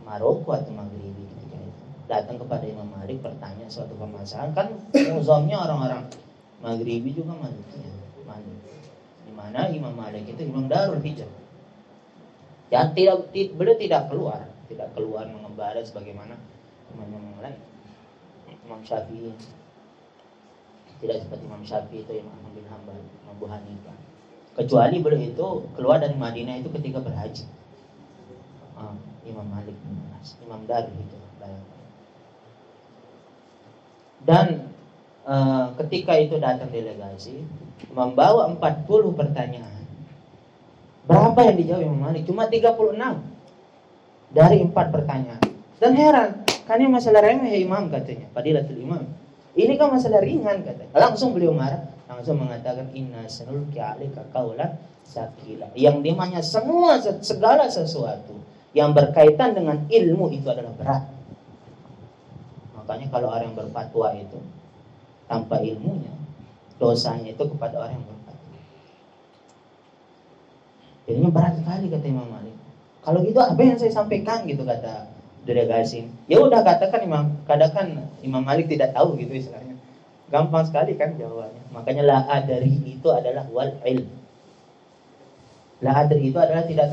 Maroko 0.04 0.52
atau 0.52 0.72
Maghribi 0.72 1.24
ketika 1.24 1.56
itu 1.60 1.82
datang 2.08 2.36
kepada 2.40 2.64
Imam 2.68 2.88
Malik 2.88 3.20
bertanya 3.20 3.68
suatu 3.68 3.94
permasalahan. 3.96 4.52
Kan 4.56 4.68
muzamnya 5.14 5.60
orang-orang 5.60 6.08
Maghribi 6.64 7.12
juga 7.12 7.36
Malik. 7.36 7.64
Ya 7.76 9.32
mana 9.36 9.68
Imam 9.68 9.92
Malik 9.92 10.24
itu? 10.24 10.40
Imam 10.44 10.66
Darul 10.66 11.04
Hijrah 11.04 11.44
dan 12.72 12.90
tidak 12.96 13.30
beliau 13.30 13.76
tidak 13.78 14.02
keluar. 14.10 14.40
Tidak 14.66 14.88
keluar 14.96 15.28
mengembara 15.28 15.78
sebagaimana 15.84 16.34
imam-imam 16.96 17.38
lain. 17.38 17.60
Imam 18.64 18.80
Syafi'i. 18.80 19.30
Tidak 20.98 21.16
seperti 21.22 21.44
Imam 21.44 21.62
Syafi'i 21.62 22.02
itu 22.02 22.12
Imam 22.18 22.34
bin 22.56 22.66
Hambal 22.66 22.98
Imam 22.98 23.36
Hanifah 23.44 24.13
kecuali 24.54 25.02
beliau 25.02 25.22
itu 25.22 25.46
keluar 25.74 25.98
dari 25.98 26.14
Madinah 26.14 26.62
itu 26.62 26.70
ketika 26.74 27.02
berhaji. 27.02 27.44
Uh, 28.74 28.94
Imam 29.26 29.46
Malik 29.50 29.76
Imam 30.42 30.62
Dari 30.64 30.90
itu 30.90 31.16
dan 34.24 34.72
uh, 35.28 35.76
ketika 35.84 36.16
itu 36.16 36.40
datang 36.40 36.72
delegasi 36.72 37.44
membawa 37.92 38.48
40 38.56 38.88
pertanyaan. 39.12 39.84
Berapa 41.04 41.36
yang 41.44 41.56
dijawab 41.60 41.82
Imam 41.84 42.00
Malik? 42.00 42.24
Cuma 42.24 42.48
36 42.48 42.96
dari 44.32 44.56
empat 44.64 44.86
pertanyaan. 44.88 45.44
Dan 45.76 45.92
heran 45.92 46.40
kan 46.64 46.80
ini 46.80 46.88
masalah 46.88 47.20
remeh 47.20 47.52
ya 47.52 47.60
imam 47.60 47.92
katanya. 47.92 48.24
Padilatul 48.32 48.80
imam. 48.80 49.04
Ini 49.52 49.76
kan 49.76 49.92
masalah 49.92 50.24
ringan 50.24 50.64
katanya. 50.64 50.92
Langsung 50.96 51.36
beliau 51.36 51.52
marah 51.52 51.93
langsung 52.04 52.36
mengatakan 52.36 52.92
inna 52.92 53.24
sanulki 53.24 53.80
alika 53.80 54.24
kaulan 54.30 54.76
sakila 55.04 55.72
yang 55.76 56.04
dimanya 56.04 56.44
semua 56.44 57.00
segala 57.00 57.68
sesuatu 57.68 58.36
yang 58.74 58.90
berkaitan 58.90 59.54
dengan 59.54 59.86
ilmu 59.86 60.34
itu 60.34 60.50
adalah 60.50 60.74
berat. 60.74 61.02
Makanya 62.74 63.06
kalau 63.08 63.30
orang 63.30 63.54
yang 63.54 63.56
berfatwa 63.56 64.08
itu 64.18 64.38
tanpa 65.30 65.62
ilmunya, 65.62 66.12
dosanya 66.76 67.32
itu 67.32 67.44
kepada 67.54 67.80
orang 67.80 68.02
yang 68.02 68.06
berfatwa. 68.10 68.58
Jadinya 71.06 71.30
berat 71.30 71.54
sekali 71.62 71.86
kata 71.88 72.06
Imam 72.10 72.28
Malik. 72.28 72.56
Kalau 73.06 73.18
gitu 73.22 73.38
apa 73.38 73.60
yang 73.62 73.78
saya 73.78 73.92
sampaikan 73.94 74.42
gitu 74.44 74.66
kata 74.66 75.14
delegasi. 75.46 76.10
Ya 76.26 76.42
udah 76.42 76.66
katakan 76.66 77.00
Imam, 77.06 77.24
katakan 77.46 78.10
Imam 78.26 78.42
Malik 78.42 78.66
tidak 78.66 78.90
tahu 78.90 79.14
gitu 79.22 79.38
istilahnya. 79.38 79.73
Gampang 80.34 80.66
sekali 80.66 80.98
kan 80.98 81.14
jawabannya. 81.14 81.70
Makanya 81.70 82.02
la 82.02 82.18
adari 82.26 82.74
itu 82.90 83.06
adalah 83.06 83.46
wal 83.54 83.70
ilm. 83.86 84.10
La 85.78 85.94
adari 85.94 86.34
itu 86.34 86.38
adalah 86.42 86.66
tidak 86.66 86.90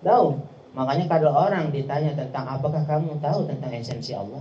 tahu. 0.00 0.40
Makanya 0.72 1.04
kalau 1.04 1.36
orang 1.36 1.68
ditanya 1.68 2.16
tentang 2.16 2.48
apakah 2.48 2.88
kamu 2.88 3.20
tahu 3.20 3.44
tentang 3.44 3.76
esensi 3.76 4.16
Allah? 4.16 4.40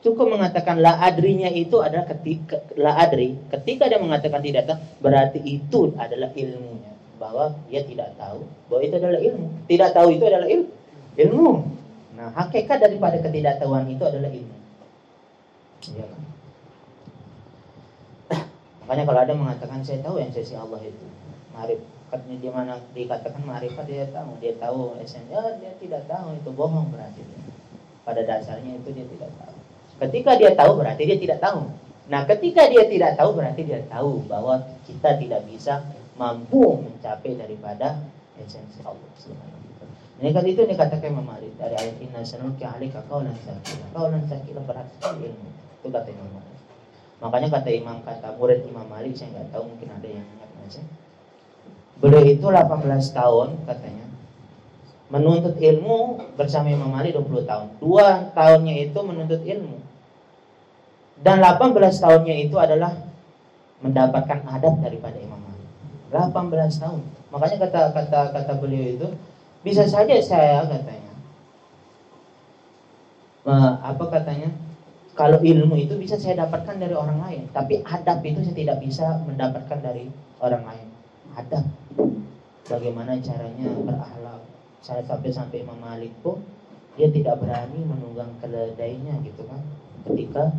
Cukup 0.00 0.32
mengatakan 0.32 0.80
la 0.80 0.96
adrinya 0.96 1.52
itu 1.52 1.84
adalah 1.84 2.08
ketika 2.08 2.56
la 2.80 2.96
adri, 3.04 3.36
ketika 3.52 3.84
dia 3.92 4.00
mengatakan 4.00 4.40
tidak 4.40 4.64
tahu, 4.64 4.80
berarti 5.04 5.44
itu 5.44 5.92
adalah 6.00 6.32
ilmunya. 6.32 6.92
Bahwa 7.20 7.52
dia 7.68 7.84
tidak 7.84 8.16
tahu, 8.16 8.48
bahwa 8.72 8.80
itu 8.80 8.96
adalah 8.96 9.20
ilmu. 9.20 9.48
Tidak 9.68 9.90
tahu 9.92 10.08
itu 10.16 10.24
adalah 10.24 10.48
il, 10.48 10.72
ilmu. 11.20 11.52
Nah, 12.16 12.32
hakikat 12.32 12.80
daripada 12.80 13.20
ketidaktahuan 13.20 13.92
itu 13.92 14.04
adalah 14.08 14.32
ilmu. 14.32 14.63
Ya 15.92 16.06
kan? 16.08 16.22
Makanya 18.84 19.04
kalau 19.08 19.20
ada 19.20 19.34
mengatakan 19.36 19.80
saya 19.84 20.00
tahu 20.04 20.20
yang 20.20 20.28
esensi 20.28 20.56
Allah 20.56 20.80
itu, 20.84 21.06
marif 21.56 21.80
hakikatnya 22.14 22.36
di 22.38 22.48
mana? 22.52 22.72
Dikatakan 22.94 23.42
marifat 23.42 23.84
dia 23.90 24.06
tahu. 24.14 24.30
Dia 24.38 24.54
tahu 24.56 24.94
esennya 25.02 25.34
oh, 25.34 25.52
dia 25.58 25.72
tidak 25.82 26.02
tahu. 26.06 26.38
Itu 26.38 26.50
bohong 26.54 26.94
berarti 26.94 27.20
pada 28.06 28.22
dasarnya 28.22 28.78
itu 28.78 28.88
dia 28.94 29.06
tidak 29.08 29.30
tahu. 29.40 29.56
Ketika 30.04 30.30
dia 30.38 30.50
tahu 30.54 30.72
berarti 30.78 31.02
dia 31.08 31.18
tidak 31.18 31.38
tahu. 31.42 31.60
Nah 32.06 32.22
ketika 32.28 32.68
dia 32.68 32.84
tidak 32.86 33.16
tahu 33.16 33.30
berarti 33.34 33.62
dia 33.64 33.80
tahu 33.88 34.22
bahwa 34.28 34.60
kita 34.84 35.16
tidak 35.16 35.40
bisa 35.48 35.82
mampu 36.14 36.84
mencapai 36.84 37.34
daripada 37.34 37.98
esensi 38.38 38.78
Allah 38.84 39.10
ini 40.22 40.30
kan 40.30 40.46
itu 40.46 40.62
dikatakan 40.62 41.10
Malik 41.26 41.58
dari 41.58 41.74
ayat 41.74 41.98
inna 41.98 42.22
sanulki 42.22 42.62
alika 42.62 43.02
kaulan 43.10 43.34
sakila 43.42 43.86
kaulan 43.90 44.22
sakila 44.30 44.62
berarti 44.62 44.94
ilmu 45.10 45.50
itu 45.84 45.92
kata 45.92 46.08
Imam 46.08 46.32
Malik 46.32 46.56
makanya 47.20 47.48
kata 47.60 47.68
Imam 47.68 48.00
kata 48.00 48.40
murid 48.40 48.64
Imam 48.64 48.88
Malik 48.88 49.12
saya 49.12 49.36
nggak 49.36 49.52
tahu 49.52 49.68
mungkin 49.68 49.88
ada 49.92 50.08
yang 50.08 50.24
ingat 50.24 50.50
aja 50.64 50.82
Beliau 51.94 52.26
itu 52.26 52.42
18 52.42 52.90
tahun 53.14 53.48
katanya 53.70 54.06
menuntut 55.14 55.54
ilmu 55.62 56.26
bersama 56.34 56.74
Imam 56.74 56.90
Ali 56.90 57.14
20 57.14 57.46
tahun. 57.46 57.66
Dua 57.78 58.34
tahunnya 58.34 58.90
itu 58.90 58.98
menuntut 58.98 59.46
ilmu. 59.46 59.78
Dan 61.22 61.38
18 61.38 61.70
tahunnya 62.02 62.34
itu 62.50 62.56
adalah 62.58 62.98
mendapatkan 63.78 64.42
adab 64.50 64.82
daripada 64.82 65.14
Imam 65.22 65.38
Ali. 65.38 65.64
18 66.10 66.82
tahun. 66.82 67.00
Makanya 67.30 67.56
kata 67.62 67.80
kata 67.94 68.20
kata 68.34 68.52
beliau 68.58 68.84
itu 68.98 69.08
bisa 69.62 69.86
saja 69.86 70.18
saya 70.20 70.66
katanya 70.66 71.12
apa 73.80 74.04
katanya 74.08 74.48
kalau 75.14 75.38
ilmu 75.38 75.78
itu 75.78 75.94
bisa 75.94 76.18
saya 76.18 76.42
dapatkan 76.42 76.74
dari 76.74 76.94
orang 76.94 77.22
lain 77.22 77.42
tapi 77.54 77.80
adab 77.86 78.18
itu 78.26 78.42
saya 78.42 78.56
tidak 78.58 78.78
bisa 78.82 79.22
mendapatkan 79.22 79.78
dari 79.78 80.10
orang 80.42 80.62
lain. 80.66 80.88
Adab. 81.34 81.64
Bagaimana 82.64 83.18
caranya 83.22 83.68
berakhlak 83.84 84.42
saya 84.82 85.02
sampai 85.06 85.30
sampai 85.30 85.62
Imam 85.62 85.78
Malik 85.78 86.12
pun 86.20 86.42
dia 86.94 87.10
tidak 87.10 87.42
berani 87.42 87.80
menunggang 87.82 88.30
keledainya 88.38 89.18
gitu 89.26 89.42
kan 89.46 89.62
ketika 90.06 90.54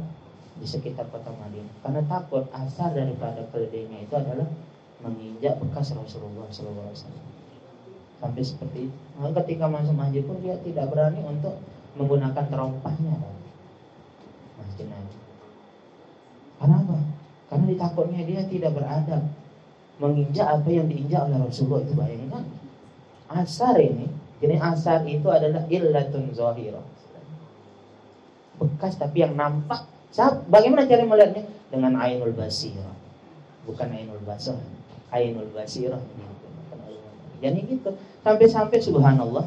di 0.56 0.68
sekitar 0.68 1.08
kota 1.12 1.32
Madinah. 1.36 1.76
Karena 1.84 2.02
takut 2.08 2.48
asal 2.56 2.96
daripada 2.96 3.44
keledainya 3.52 4.08
itu 4.08 4.16
adalah 4.16 4.48
menginjak 5.04 5.60
bekas 5.60 5.92
Rasulullah 5.92 6.48
SAW 6.50 6.96
sampai 8.24 8.44
seperti 8.44 8.88
itu. 8.88 8.98
Nah, 9.20 9.32
ketika 9.44 9.68
masuk 9.68 9.96
masjid 9.96 10.24
pun 10.24 10.40
dia 10.40 10.56
tidak 10.64 10.88
berani 10.90 11.20
untuk 11.28 11.60
menggunakan 12.00 12.46
terompahnya. 12.48 13.16
masjid 13.20 13.45
Nabi 14.84 15.18
karena 16.60 16.76
apa? 16.84 16.98
karena 17.46 17.66
ditakutnya 17.72 18.22
dia 18.28 18.42
tidak 18.50 18.72
beradab. 18.76 19.24
Menginjak 19.96 20.44
apa 20.44 20.68
yang 20.68 20.92
diinjak 20.92 21.24
oleh 21.24 21.40
Rasulullah 21.40 21.88
itu 21.88 21.96
bayangkan 21.96 22.44
asar 23.32 23.80
ini 23.80 24.12
jadi 24.44 24.60
asar 24.60 25.08
itu 25.08 25.28
adalah 25.32 25.64
illatun 25.72 26.36
zahira. 26.36 26.84
Bekas 28.60 29.00
tapi 29.00 29.24
yang 29.24 29.40
nampak. 29.40 29.88
Bagaimana 30.48 30.88
cara 30.88 31.04
melihatnya? 31.04 31.44
Dengan 31.72 31.96
ainul 32.00 32.36
basirah. 32.36 32.96
Bukan 33.68 33.88
ainul 33.92 34.20
basah 34.28 34.60
ainul 35.12 35.50
basirah. 35.56 36.04
Jadi 37.40 37.60
gitu. 37.68 37.90
Sampai-sampai 38.24 38.80
subhanallah 38.80 39.46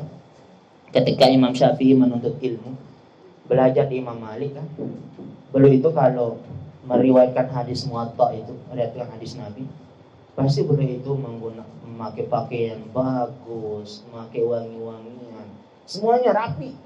ketika 0.93 1.29
Imam 1.29 1.53
Syafi'i 1.53 1.93
menuntut 1.93 2.37
ilmu 2.41 2.73
belajar 3.49 3.89
di 3.89 4.05
Imam 4.05 4.21
Malik 4.21 4.55
kan 4.55 4.69
beliau 5.49 5.73
itu 5.73 5.89
kalau 5.97 6.39
meriwayatkan 6.85 7.49
hadis 7.53 7.85
muwatta 7.89 8.33
itu, 8.33 8.53
meriwayatkan 8.69 9.09
hadis 9.13 9.37
Nabi, 9.37 9.65
pasti 10.37 10.65
beliau 10.65 11.01
itu 11.01 11.13
menggunakan 11.13 11.69
memakai 11.85 12.25
pakaian 12.29 12.81
bagus, 12.95 14.05
memakai 14.09 14.45
wangi-wangian, 14.45 15.47
semuanya 15.85 16.33
rapi. 16.33 16.77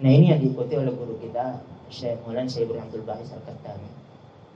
Nah 0.00 0.10
ini 0.10 0.32
yang 0.32 0.40
diikuti 0.40 0.74
oleh 0.80 0.94
guru 0.96 1.20
kita 1.20 1.60
Syekh 1.92 2.24
Mulan 2.24 2.48
Syekh 2.48 2.70
Ibrahim 2.70 2.88
Abdul 2.88 3.04
Bahis 3.04 3.28
Al-Kattami. 3.36 3.90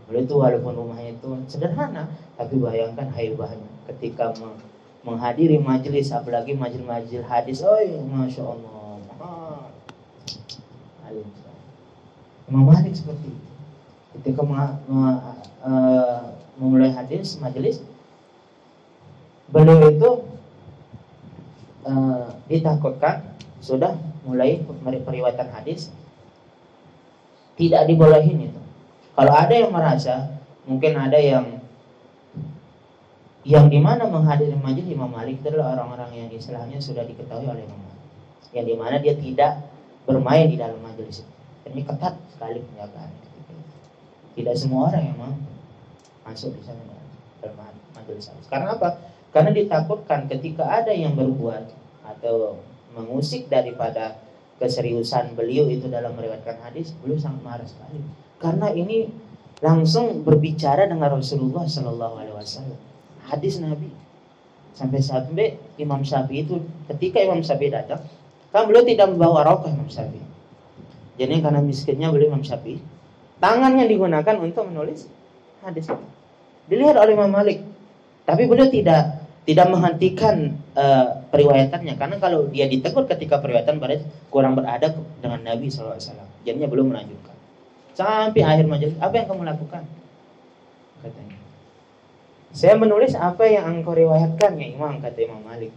Beliau 0.09 0.25
itu 0.25 0.35
walaupun 0.41 0.73
rumahnya 0.73 1.21
itu 1.21 1.31
sederhana, 1.51 2.09
tapi 2.39 2.57
bayangkan 2.57 3.13
haibahnya 3.13 3.69
ketika 3.93 4.33
menghadiri 5.05 5.61
majelis, 5.61 6.09
apalagi 6.17 6.57
majelis-majelis 6.57 7.29
hadis, 7.29 7.61
oh 7.61 7.77
masya 8.09 8.43
Allah, 8.43 8.84
alim. 11.23 11.29
Imam 12.51 12.65
Malik 12.69 12.93
seperti 12.93 13.31
itu. 13.31 13.51
Ketika 14.19 14.43
uh, 14.47 16.21
memulai 16.59 16.95
hadis 16.95 17.39
majelis, 17.43 17.83
beliau 19.51 19.91
itu 19.91 20.11
uh, 21.87 22.35
ditakutkan 22.47 23.27
sudah 23.59 23.97
mulai 24.25 24.61
periwayatan 24.85 25.51
hadis 25.51 25.91
tidak 27.55 27.87
dibolehin 27.87 28.51
itu. 28.51 28.61
Kalau 29.15 29.33
ada 29.35 29.55
yang 29.55 29.71
merasa 29.71 30.35
mungkin 30.67 30.99
ada 30.99 31.19
yang 31.19 31.63
yang 33.45 33.69
di 33.69 33.77
mana 33.77 34.09
menghadiri 34.09 34.57
majelis 34.57 34.89
Imam 34.89 35.13
Malik 35.13 35.45
itu 35.45 35.53
adalah 35.53 35.77
orang-orang 35.77 36.11
yang 36.17 36.29
istilahnya 36.33 36.81
sudah 36.81 37.05
diketahui 37.05 37.45
oleh 37.45 37.63
Imam 37.67 37.79
Malik. 37.79 38.03
Yang 38.55 38.65
di 38.69 38.75
mana 38.79 38.97
dia 39.03 39.15
tidak 39.19 39.74
bermain 40.05 40.47
di 40.49 40.57
dalam 40.61 40.81
majelis. 40.81 41.25
Ini 41.65 41.83
ketat 41.85 42.15
sekali 42.37 42.61
penjagaan. 42.61 43.11
Tidak 44.35 44.55
semua 44.59 44.91
orang 44.93 45.03
yang 45.09 45.19
mau 45.19 45.35
masuk 46.29 46.53
di 46.57 46.63
sana 46.65 46.81
dalam 47.41 47.57
majelis. 47.97 48.29
Karena 48.49 48.77
apa? 48.77 49.01
Karena 49.35 49.51
ditakutkan 49.51 50.31
ketika 50.31 50.67
ada 50.67 50.95
yang 50.95 51.19
berbuat 51.19 51.71
atau 52.05 52.61
mengusik 52.95 53.51
daripada 53.51 54.21
keseriusan 54.63 55.35
beliau 55.35 55.67
itu 55.67 55.91
dalam 55.91 56.15
meriwayatkan 56.15 56.63
hadis, 56.63 56.95
beliau 57.03 57.19
sangat 57.19 57.43
marah 57.43 57.67
sekali. 57.67 57.99
Karena 58.39 58.71
ini 58.71 59.11
langsung 59.59 60.23
berbicara 60.23 60.87
dengan 60.87 61.19
Rasulullah 61.19 61.67
Shallallahu 61.67 62.15
Alaihi 62.21 62.37
Wasallam. 62.37 62.79
Hadis 63.25 63.59
Nabi 63.59 63.91
sampai 64.75 65.01
sampai 65.01 65.47
Imam 65.79 66.03
Syafi'i 66.03 66.45
itu 66.45 66.59
ketika 66.91 67.23
Imam 67.23 67.41
Syafi'i 67.41 67.71
datang, 67.71 68.03
kan 68.55 68.71
beliau 68.71 68.87
tidak 68.87 69.11
membawa 69.11 69.43
rokok 69.43 69.75
Imam 69.75 69.91
Syafi'i. 69.91 70.23
Jadi 71.19 71.43
karena 71.43 71.59
miskinnya 71.59 72.15
beliau 72.15 72.31
Imam 72.31 72.47
Syafi'i, 72.47 72.79
tangannya 73.43 73.83
digunakan 73.91 74.39
untuk 74.39 74.71
menulis 74.71 75.11
hadis. 75.67 75.91
Dilihat 76.71 76.95
oleh 76.95 77.19
Imam 77.19 77.35
Malik, 77.35 77.67
tapi 78.23 78.47
beliau 78.47 78.71
tidak 78.71 79.27
tidak 79.43 79.67
menghentikan 79.75 80.55
uh, 80.79 81.27
periwayatannya. 81.35 81.99
Karena 81.99 82.17
kalau 82.23 82.47
dia 82.47 82.71
ditegur 82.71 83.11
ketika 83.11 83.43
periwayatan 83.43 83.83
berarti 83.83 84.07
kurang 84.31 84.55
beradab 84.55 85.03
dengan 85.19 85.43
Nabi 85.43 85.67
SAW 85.67 85.99
jadinya 86.47 86.71
belum 86.71 86.95
melanjutkan. 86.95 87.35
Sampai 87.99 88.47
akhir 88.47 88.71
majelis 88.71 88.95
apa 89.03 89.19
yang 89.19 89.27
kamu 89.27 89.43
lakukan? 89.51 89.83
Katanya. 91.03 91.37
Saya 92.55 92.79
menulis 92.79 93.19
apa 93.19 93.51
yang 93.51 93.67
engkau 93.67 93.99
riwayatkan 93.99 94.55
ya 94.63 94.67
Imam 94.79 95.03
kata 95.03 95.19
Imam 95.27 95.43
Malik 95.43 95.75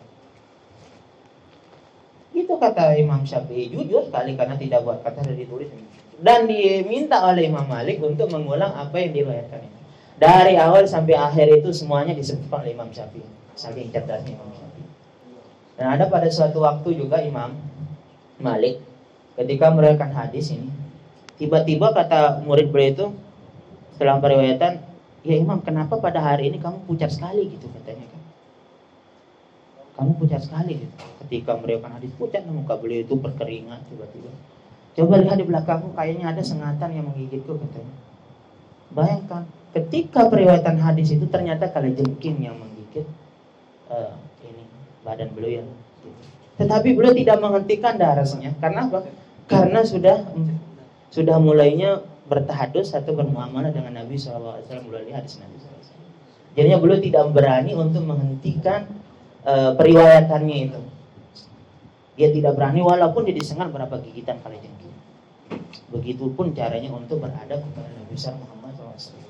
itu 2.37 2.53
kata 2.53 2.93
Imam 3.01 3.25
Syafi'i 3.25 3.73
jujur 3.73 4.05
sekali 4.05 4.37
karena 4.37 4.53
tidak 4.53 4.85
buat 4.85 5.01
kata 5.01 5.25
dari 5.25 5.47
ditulis 5.47 5.73
dan 6.21 6.45
diminta 6.45 7.25
oleh 7.25 7.49
Imam 7.49 7.65
Malik 7.65 7.97
untuk 8.01 8.29
mengulang 8.29 8.73
apa 8.73 8.97
yang 9.01 9.13
diriwayatkan 9.13 9.65
dari 10.17 10.57
awal 10.57 10.85
sampai 10.85 11.13
akhir 11.13 11.61
itu 11.61 11.69
semuanya 11.73 12.13
disebutkan 12.13 12.65
oleh 12.65 12.73
Imam 12.73 12.89
Syafi'i 12.89 13.37
saking 13.57 13.89
cerdasnya 13.89 14.37
Imam 14.37 14.49
Syafi'i. 14.53 14.85
Dan 15.77 15.87
ada 15.97 16.05
pada 16.09 16.29
suatu 16.29 16.61
waktu 16.65 16.97
juga 16.97 17.21
Imam 17.21 17.57
Malik 18.41 18.81
ketika 19.37 19.73
meriwayatkan 19.73 20.13
hadis 20.13 20.53
ini, 20.53 20.69
tiba-tiba 21.41 21.93
kata 21.93 22.41
murid 22.45 22.73
beliau 22.73 22.89
itu 22.93 23.05
setelah 23.93 24.17
periwayatan, 24.21 24.81
ya 25.25 25.35
Imam 25.37 25.61
kenapa 25.61 25.97
pada 26.01 26.21
hari 26.21 26.53
ini 26.53 26.57
kamu 26.61 26.85
pucat 26.85 27.13
sekali 27.13 27.49
gitu 27.49 27.69
katanya? 27.81 28.06
Kamu 29.97 30.11
pucat 30.21 30.45
sekali 30.45 30.85
gitu. 30.85 30.95
Ketika 31.25 31.57
meriwayatkan 31.57 31.97
hadis 31.97 32.13
pucat 32.15 32.45
muka 32.45 32.77
beliau 32.77 33.01
itu 33.01 33.17
berkeringat 33.17 33.81
tiba-tiba. 33.89 34.29
Coba 34.97 35.13
lihat 35.21 35.37
di 35.41 35.45
belakangku 35.45 35.93
kayaknya 35.97 36.33
ada 36.33 36.41
sengatan 36.45 36.89
yang 36.93 37.05
menggigitku 37.09 37.57
katanya. 37.57 37.95
Bayangkan 38.93 39.43
ketika 39.73 40.29
periwayatan 40.29 40.77
hadis 40.79 41.11
itu 41.11 41.25
ternyata 41.27 41.69
kali 41.69 41.93
jengking 41.97 42.45
yang 42.45 42.55
menggigit 42.55 43.05
uh, 43.91 44.15
ini 44.41 44.63
badan 45.03 45.29
beliau 45.35 45.61
yang 45.61 45.69
tetapi 46.57 46.97
beliau 46.97 47.13
tidak 47.13 47.37
menghentikan 47.37 47.93
darahnya 48.01 48.51
karena 48.57 48.89
apa? 48.89 48.99
Karena 49.45 49.79
sudah 49.85 50.25
sudah 51.13 51.37
mulainya 51.37 52.01
bertahadus 52.27 52.91
atau 52.97 53.13
bermuamalah 53.13 53.71
dengan 53.71 54.03
Nabi 54.03 54.17
SAW 54.17 54.65
melalui 54.89 55.13
hadis 55.13 55.37
Nabi 55.39 55.61
SAW. 55.61 56.01
Jadinya 56.57 56.81
beliau 56.81 56.99
tidak 56.99 57.29
berani 57.31 57.77
untuk 57.77 58.03
menghentikan 58.03 58.89
uh, 59.45 59.71
periwayatannya 59.75 60.57
itu. 60.71 60.81
Dia 62.17 62.33
tidak 62.33 62.57
berani 62.57 62.81
walaupun 62.81 63.29
dia 63.29 63.35
disengat 63.37 63.69
berapa 63.69 64.01
gigitan 64.01 64.41
kali 64.41 64.57
jengking. 64.57 64.95
Begitupun 65.93 66.57
caranya 66.57 66.89
untuk 66.89 67.21
beradab 67.21 67.61
kepada 67.61 67.89
Nabi 67.93 68.17
besar 68.17 68.33
Muhammad 68.41 68.73
SAW. 68.73 69.21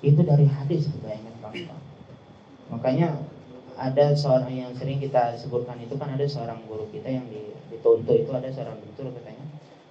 Itu 0.00 0.20
dari 0.24 0.48
hadis, 0.48 0.88
bayangkan 1.04 1.34
kawan 1.44 1.76
Makanya 2.72 3.08
ada 3.76 4.16
seorang 4.16 4.52
yang 4.56 4.72
sering 4.72 4.96
kita 4.98 5.36
sebutkan 5.36 5.76
itu 5.84 6.00
kan 6.00 6.16
ada 6.16 6.24
seorang 6.24 6.64
guru 6.64 6.88
kita 6.88 7.12
yang 7.12 7.28
dituntut 7.68 8.24
itu 8.24 8.32
ada 8.32 8.48
seorang 8.48 8.80
dokter 8.80 9.12
katanya 9.12 9.46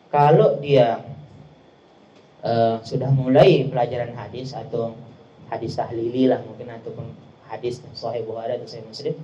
kalau 0.10 0.58
dia 0.58 1.06
uh, 2.42 2.82
sudah 2.82 3.14
mulai 3.14 3.70
pelajaran 3.70 4.18
hadis 4.18 4.58
atau 4.58 4.98
hadis 5.54 5.78
tahlili 5.78 6.26
lah 6.26 6.42
mungkin 6.42 6.74
ataupun 6.74 7.14
hadis 7.52 7.82
Sahih 7.94 8.26
Bukhari 8.26 8.58
atau 8.58 8.68
Sahih 8.68 8.86
Muslim 8.88 9.16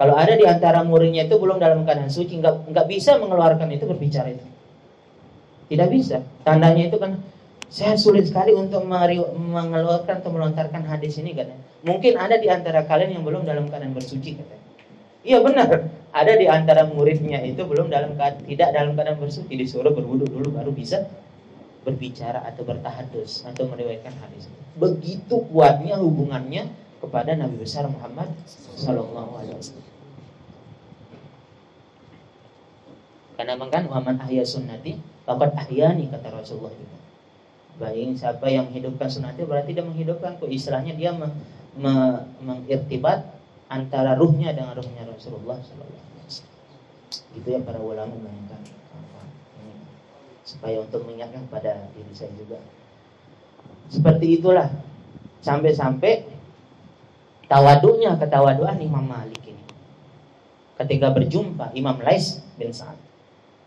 kalau 0.00 0.16
ada 0.16 0.32
di 0.32 0.48
antara 0.48 0.80
muridnya 0.86 1.28
itu 1.28 1.36
belum 1.36 1.60
dalam 1.60 1.84
keadaan 1.84 2.08
suci 2.08 2.40
nggak 2.40 2.72
nggak 2.72 2.86
bisa 2.88 3.20
mengeluarkan 3.20 3.68
itu 3.72 3.84
berbicara 3.84 4.32
itu 4.32 4.46
tidak 5.70 5.88
bisa 5.92 6.18
tandanya 6.42 6.90
itu 6.90 6.98
kan 6.98 7.20
saya 7.70 7.94
sulit 7.94 8.26
sekali 8.26 8.50
untuk 8.50 8.82
mengeluarkan 8.82 10.18
atau 10.18 10.34
melontarkan 10.34 10.82
hadis 10.90 11.22
ini 11.22 11.38
katanya. 11.38 11.62
Mungkin 11.86 12.18
ada 12.18 12.34
di 12.34 12.50
antara 12.50 12.82
kalian 12.82 13.14
yang 13.14 13.22
belum 13.22 13.46
dalam 13.46 13.70
keadaan 13.70 13.94
bersuci. 13.94 14.42
Iya 15.22 15.38
benar, 15.38 15.86
ada 16.10 16.32
di 16.34 16.50
antara 16.50 16.90
muridnya 16.90 17.38
itu 17.46 17.62
belum 17.62 17.86
dalam 17.86 18.18
keadaan, 18.18 18.42
tidak 18.42 18.68
dalam 18.74 18.98
keadaan 18.98 19.22
bersuci 19.22 19.54
disuruh 19.54 19.94
berwudu 19.94 20.26
dulu 20.26 20.50
baru 20.50 20.74
bisa 20.74 21.06
berbicara 21.86 22.42
atau 22.42 22.66
bertahadus 22.66 23.46
atau 23.46 23.70
meriwayatkan 23.70 24.18
hadis. 24.18 24.50
Begitu 24.74 25.46
kuatnya 25.54 25.94
hubungannya 26.02 26.66
kepada 27.00 27.32
Nabi 27.34 27.56
besar 27.56 27.88
Muhammad 27.88 28.28
Sallallahu 28.76 29.32
Alaihi 29.40 29.56
Wasallam. 29.56 29.88
Karena 33.40 33.56
memang 33.56 33.70
kan 33.72 33.82
Muhammad 33.88 34.20
ahya 34.20 34.44
sunnati, 34.44 35.00
fakat 35.24 35.56
ahyani 35.56 36.12
kata 36.12 36.28
Rasulullah 36.28 36.76
juga. 36.76 36.98
Baik, 37.80 38.20
siapa 38.20 38.44
yang 38.52 38.68
menghidupkan 38.68 39.08
sunnah 39.08 39.32
itu 39.32 39.48
berarti 39.48 39.72
dia 39.72 39.80
menghidupkan 39.80 40.36
kok 40.36 40.52
istilahnya 40.52 40.92
dia 40.92 41.16
me, 41.16 41.32
me, 41.80 41.92
mengirtibat 42.44 43.24
antara 43.72 44.12
ruhnya 44.20 44.52
dengan 44.52 44.76
ruhnya 44.76 45.08
Rasulullah 45.08 45.56
SAW. 45.56 45.88
Gitu 47.32 47.48
ya 47.48 47.64
para 47.64 47.80
ulama 47.80 48.12
mengatakan 48.12 48.60
supaya 50.44 50.82
untuk 50.82 51.06
mengingatkan 51.06 51.46
pada 51.46 51.88
diri 51.94 52.12
saya 52.12 52.34
juga. 52.34 52.58
Seperti 53.86 54.42
itulah 54.42 54.66
sampai-sampai 55.40 56.26
tawadunya 57.50 58.14
ketawaduan 58.14 58.78
Imam 58.78 59.02
Malik 59.02 59.42
ini. 59.42 59.64
Ketika 60.78 61.10
berjumpa 61.10 61.74
Imam 61.74 61.98
Lais 61.98 62.38
bin 62.54 62.70
Sa'ad. 62.70 62.96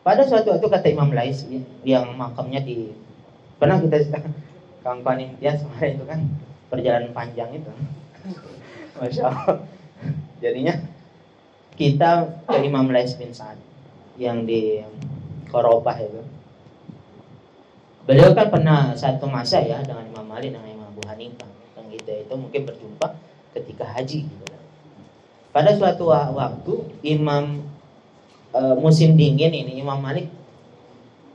Pada 0.08 0.24
suatu 0.24 0.56
waktu 0.56 0.68
kata 0.72 0.88
Imam 0.88 1.12
Lais 1.12 1.44
yang 1.84 2.16
makamnya 2.16 2.64
di 2.64 2.96
pernah 3.60 3.80
kita 3.84 4.00
kawan-kawan 4.84 5.20
imtiaz 5.20 5.64
kemarin 5.64 6.00
itu 6.00 6.06
kan 6.08 6.20
perjalanan 6.68 7.12
panjang 7.16 7.50
itu 7.56 7.72
masya 9.00 9.32
Allah 9.32 9.64
jadinya 10.44 10.76
kita 11.80 12.44
ke 12.44 12.58
Imam 12.68 12.92
Lais 12.92 13.16
bin 13.16 13.32
Sa'ad 13.32 13.56
yang 14.20 14.44
di 14.44 14.84
Korobah 15.48 15.96
itu 16.04 16.22
beliau 18.04 18.36
kan 18.36 18.52
pernah 18.52 18.92
satu 18.92 19.32
masa 19.32 19.64
ya 19.64 19.80
dengan 19.80 20.04
Imam 20.04 20.28
Malik 20.28 20.52
dengan 20.52 20.68
Imam 20.68 20.92
Abu 20.92 21.08
Hanifah 21.08 21.48
yang 21.80 21.88
kita 21.88 22.28
itu 22.28 22.34
mungkin 22.36 22.68
berjumpa 22.68 23.08
ketika 23.54 23.86
haji. 23.88 24.28
Pada 25.54 25.70
suatu 25.78 26.10
waktu 26.10 26.74
Imam 27.06 27.62
e, 28.50 28.62
musim 28.82 29.14
dingin 29.14 29.54
ini 29.54 29.78
Imam 29.78 30.02
Malik 30.02 30.28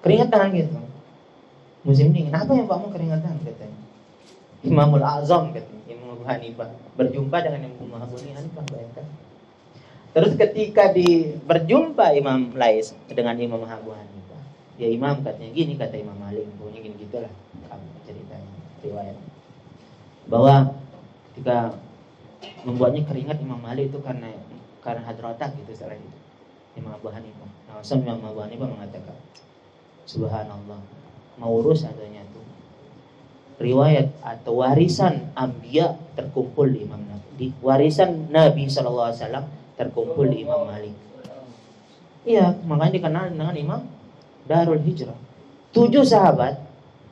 keringetan 0.03 0.51
gitu. 0.53 0.75
Musim 1.87 2.11
dingin. 2.11 2.35
Apa 2.35 2.51
yang 2.59 2.67
kamu 2.67 2.91
keringatan 2.91 3.39
katanya? 3.47 3.81
Imamul 4.67 5.07
Azam 5.07 5.55
katanya. 5.55 5.87
Imam 5.87 6.19
Abu 6.19 6.25
Hanifah. 6.27 6.69
Berjumpa 6.99 7.39
dengan 7.47 7.71
Imam 7.71 8.03
Abu 8.03 8.19
Hanifah 8.19 8.65
bayangkan. 8.67 9.07
Terus 10.11 10.35
ketika 10.35 10.91
di 10.91 11.39
berjumpa 11.47 12.11
Imam 12.19 12.51
Lais 12.59 12.91
dengan 13.07 13.39
Imam 13.39 13.63
Abu 13.63 13.95
Hanifah 13.95 14.19
ya 14.79 14.87
Imam 14.87 15.21
katanya 15.27 15.51
gini 15.51 15.75
kata 15.75 15.99
Imam 15.99 16.15
Malik 16.17 16.47
punya 16.55 16.79
gini 16.79 16.95
gitulah 17.03 17.31
ceritanya 18.07 18.51
riwayat. 18.87 19.19
Bahwa 20.31 20.73
ketika 21.35 21.75
membuatnya 22.63 23.03
keringat 23.07 23.39
Imam 23.43 23.59
Malik 23.59 23.91
itu 23.91 23.99
karena 24.03 24.31
karena 24.83 25.03
hadrotak 25.05 25.55
gitu 25.59 25.75
setelah 25.75 25.99
itu 25.99 26.19
Imam 26.79 26.95
Abu 26.95 27.11
Hanifah 27.11 27.51
nah 27.67 27.83
Imam 27.83 28.23
Abu 28.25 28.41
Hanifah 28.43 28.69
mengatakan 28.69 29.19
Subhanallah 30.09 30.81
mau 31.37 31.51
urus 31.61 31.85
adanya 31.85 32.25
tuh 32.33 32.43
riwayat 33.59 34.15
atau 34.23 34.63
warisan 34.63 35.35
ambia 35.35 35.99
terkumpul 36.15 36.71
di 36.71 36.87
Imam 36.87 37.03
Nabi. 37.03 37.29
Di 37.39 37.47
warisan 37.63 38.31
Nabi 38.31 38.67
Shallallahu 38.71 39.09
Alaihi 39.13 39.21
Wasallam 39.23 39.47
terkumpul 39.79 40.27
di 40.31 40.47
Imam 40.47 40.67
Malik. 40.67 40.95
Iya, 42.27 42.55
makanya 42.67 42.93
dikenal 42.99 43.25
dengan 43.35 43.55
Imam 43.55 43.81
Darul 44.47 44.83
Hijrah. 44.83 45.17
Tujuh 45.75 46.03
sahabat 46.03 46.59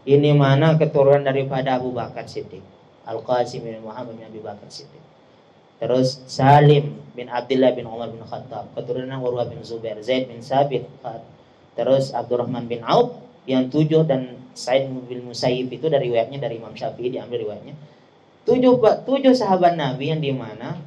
ini 0.07 0.33
mana 0.33 0.79
keturunan 0.79 1.23
daripada 1.23 1.79
Abu 1.79 1.93
Bakar 1.95 2.27
Siddiq, 2.27 2.62
Al 3.07 3.23
Qasim 3.23 3.67
bin 3.67 3.83
Muhammad 3.83 4.19
bin 4.19 4.27
Abu 4.27 4.41
Bakar 4.43 4.67
Siddiq. 4.71 5.03
Terus 5.77 6.25
Salim 6.25 6.97
bin 7.12 7.29
Abdullah 7.29 7.73
bin 7.77 7.85
Umar 7.85 8.09
bin 8.12 8.25
Khattab, 8.25 8.73
keturunan 8.73 9.21
Urwah 9.21 9.49
bin 9.49 9.61
Zubair, 9.61 10.01
Zaid 10.01 10.29
bin 10.29 10.41
Sabit, 10.41 10.89
terus 11.77 12.12
Abdurrahman 12.17 12.69
bin 12.69 12.81
Auf, 12.85 13.21
yang 13.49 13.69
tujuh 13.71 14.05
dan 14.05 14.37
Said 14.57 14.89
bin 14.89 15.29
Musayyib 15.29 15.69
itu 15.69 15.87
dari 15.93 16.09
riwayatnya 16.09 16.41
dari 16.41 16.57
Imam 16.57 16.73
Syafi'i 16.73 17.12
diambil 17.12 17.45
riwayatnya. 17.45 17.77
Tujuh 18.49 18.79
tujuh 19.05 19.33
sahabat 19.37 19.77
Nabi 19.77 20.12
yang 20.12 20.21
di 20.23 20.33
mana? 20.33 20.81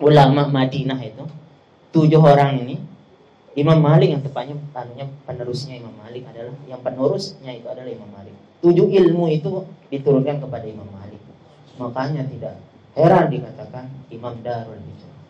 Ulama 0.00 0.48
Madinah 0.48 0.96
itu 1.04 1.28
tujuh 1.92 2.18
orang 2.24 2.56
ini 2.64 2.80
Imam 3.52 3.76
Malik 3.82 4.16
yang 4.16 4.22
tepatnya 4.24 4.56
panunya 4.72 5.04
penerusnya 5.28 5.76
Imam 5.76 5.92
Malik 6.00 6.24
adalah 6.30 6.56
yang 6.64 6.80
penerusnya 6.80 7.52
itu 7.52 7.66
adalah 7.68 7.90
Imam 7.90 8.08
Malik. 8.08 8.32
Tujuh 8.64 8.86
ilmu 8.88 9.28
itu 9.28 9.68
diturunkan 9.92 10.40
kepada 10.40 10.64
Imam 10.64 10.88
Malik. 10.88 11.20
Makanya 11.76 12.24
tidak 12.30 12.56
heran 12.98 13.30
dikatakan 13.30 13.86
Imam 14.10 14.38
Darul 14.42 14.78
Hijrah. 14.78 15.20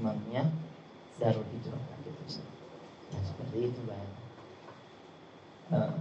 Imamnya 0.00 0.42
Darul 1.20 1.46
Hijrah 1.46 1.82
nah, 3.12 3.22
seperti 3.22 3.58
itu 3.70 3.80
Pak 3.84 4.00
nah, 5.70 5.92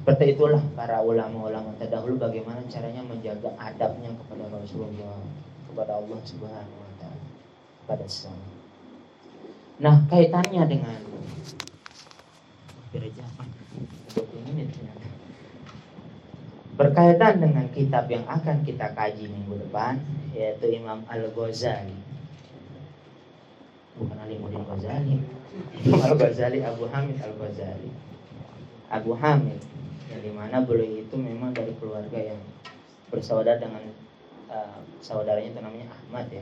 seperti 0.00 0.24
itulah 0.32 0.62
para 0.72 1.04
ulama-ulama 1.04 1.76
terdahulu 1.76 2.16
bagaimana 2.16 2.64
caranya 2.72 3.04
menjaga 3.04 3.52
adabnya 3.60 4.08
kepada 4.16 4.48
Rasulullah, 4.48 5.20
kepada 5.68 5.92
Allah 6.00 6.20
Subhanahu 6.24 6.80
wa 6.80 6.92
taala, 6.96 7.26
kepada 7.84 8.04
sesama. 8.08 8.48
Nah, 9.76 10.00
kaitannya 10.08 10.64
dengan 10.64 11.00
Berkaitan 16.80 17.44
dengan 17.44 17.68
kitab 17.76 18.08
yang 18.08 18.24
akan 18.24 18.64
kita 18.64 18.96
kaji 18.96 19.28
minggu 19.28 19.60
depan 19.68 20.00
yaitu 20.32 20.80
Imam 20.80 21.04
Al-Ghazali. 21.12 21.92
Bukan 24.00 24.16
Ali 24.16 24.40
Mudin 24.40 24.64
Ghazali. 24.64 25.20
Al-Ghazali 25.92 26.64
Abu 26.64 26.88
Hamid 26.88 27.20
Al-Ghazali. 27.20 27.92
Abu 28.88 29.12
Hamid 29.12 29.60
yang 30.08 30.24
di 30.24 30.32
mana 30.32 30.64
beliau 30.64 31.04
itu 31.04 31.20
memang 31.20 31.52
dari 31.52 31.76
keluarga 31.76 32.16
yang 32.16 32.40
bersaudara 33.12 33.60
dengan 33.60 33.84
uh, 34.48 34.80
saudaranya 35.04 35.52
itu 35.52 35.60
namanya 35.60 35.92
Ahmad 35.92 36.32
ya 36.32 36.40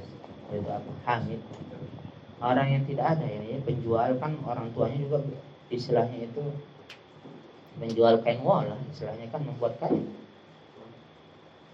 yaitu 0.54 0.70
Abu 0.70 0.94
Hamid 1.02 1.42
orang 2.38 2.78
yang 2.78 2.82
tidak 2.86 3.18
ada 3.18 3.26
ya, 3.26 3.58
penjual 3.66 4.14
kan 4.22 4.38
orang 4.46 4.70
tuanya 4.70 5.02
juga 5.02 5.18
istilahnya 5.68 6.30
itu 6.30 6.46
menjual 7.82 8.22
kain 8.22 8.38
wol 8.46 8.62
lah 8.62 8.78
istilahnya 8.94 9.26
kan 9.34 9.42
membuat 9.42 9.76
kain 9.82 10.06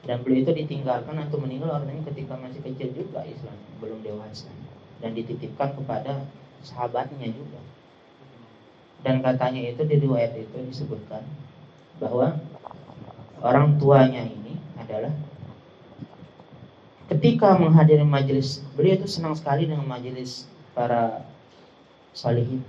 dan 0.05 0.21
beliau 0.21 0.45
itu 0.45 0.53
ditinggalkan 0.53 1.17
atau 1.17 1.41
meninggal 1.41 1.81
orangnya 1.81 2.05
ketika 2.13 2.37
masih 2.37 2.61
kecil 2.61 2.93
juga 2.93 3.25
istilahnya 3.25 3.69
belum 3.81 4.05
dewasa. 4.05 4.53
Dan 5.01 5.17
dititipkan 5.17 5.77
kepada 5.77 6.29
sahabatnya 6.61 7.29
juga. 7.33 7.61
Dan 9.05 9.21
katanya 9.21 9.65
itu 9.65 9.85
di 9.85 10.01
riwayat 10.01 10.33
itu 10.37 10.57
disebutkan 10.65 11.25
bahwa 12.01 12.41
orang 13.45 13.77
tuanya 13.81 14.25
ini 14.25 14.57
adalah 14.81 15.13
ketika 17.13 17.57
menghadiri 17.61 18.05
majelis 18.05 18.65
beliau 18.73 18.97
itu 18.97 19.09
senang 19.09 19.37
sekali 19.37 19.69
dengan 19.69 19.85
majelis 19.85 20.49
para 20.73 21.21
salihin 22.17 22.65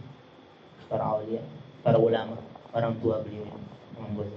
para 0.92 1.08
awliya 1.08 1.40
para 1.82 1.96
ulama 1.96 2.36
orang 2.76 2.94
tua 3.00 3.24
beliau 3.24 3.48
membuat 3.96 4.28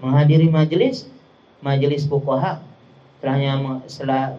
menghadiri 0.00 0.48
majelis 0.48 1.04
majelis 1.64 2.04
fuqaha 2.04 2.60
setelahnya 3.24 3.80
setelah 3.88 4.36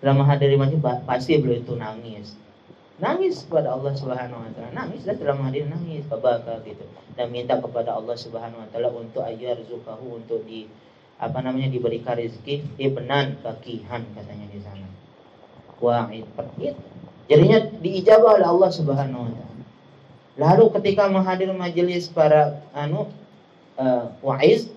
setelah 0.00 0.14
menghadiri 0.24 0.56
majelis 0.56 0.80
pasti 1.04 1.36
beliau 1.36 1.60
itu 1.60 1.76
nangis. 1.76 2.32
Nangis 2.96 3.44
kepada 3.44 3.76
Allah 3.76 3.92
Subhanahu 3.92 4.40
wa 4.40 4.50
taala. 4.56 4.72
Nangis 4.72 5.04
dan 5.04 5.20
dalam 5.20 5.44
hadir 5.44 5.68
nangis. 5.68 6.04
Babaka 6.08 6.64
gitu. 6.64 6.84
Dan 7.16 7.28
minta 7.28 7.60
kepada 7.60 7.92
Allah 7.92 8.16
Subhanahu 8.16 8.64
wa 8.64 8.68
taala 8.72 8.88
untuk 8.92 9.20
ayyarzukahu 9.20 10.20
untuk 10.20 10.44
di 10.48 10.64
apa 11.20 11.44
namanya 11.44 11.68
diberikan 11.68 12.16
rezeki. 12.16 12.80
Ibnan 12.80 13.44
fakihan 13.44 14.04
katanya 14.16 14.46
di 14.48 14.60
sana. 14.64 14.88
Wa'id 15.80 16.28
itu 16.60 16.76
jadinya 17.28 17.58
diijabah 17.80 18.40
oleh 18.40 18.48
Allah 18.48 18.70
Subhanahu 18.72 19.28
wa 19.28 19.32
taala. 19.32 19.64
Lalu 20.40 20.64
ketika 20.80 21.08
menghadiri 21.08 21.52
majelis 21.52 22.08
para 22.08 22.64
anu 22.72 23.12
uh, 23.76 24.08
wa'iz 24.24 24.72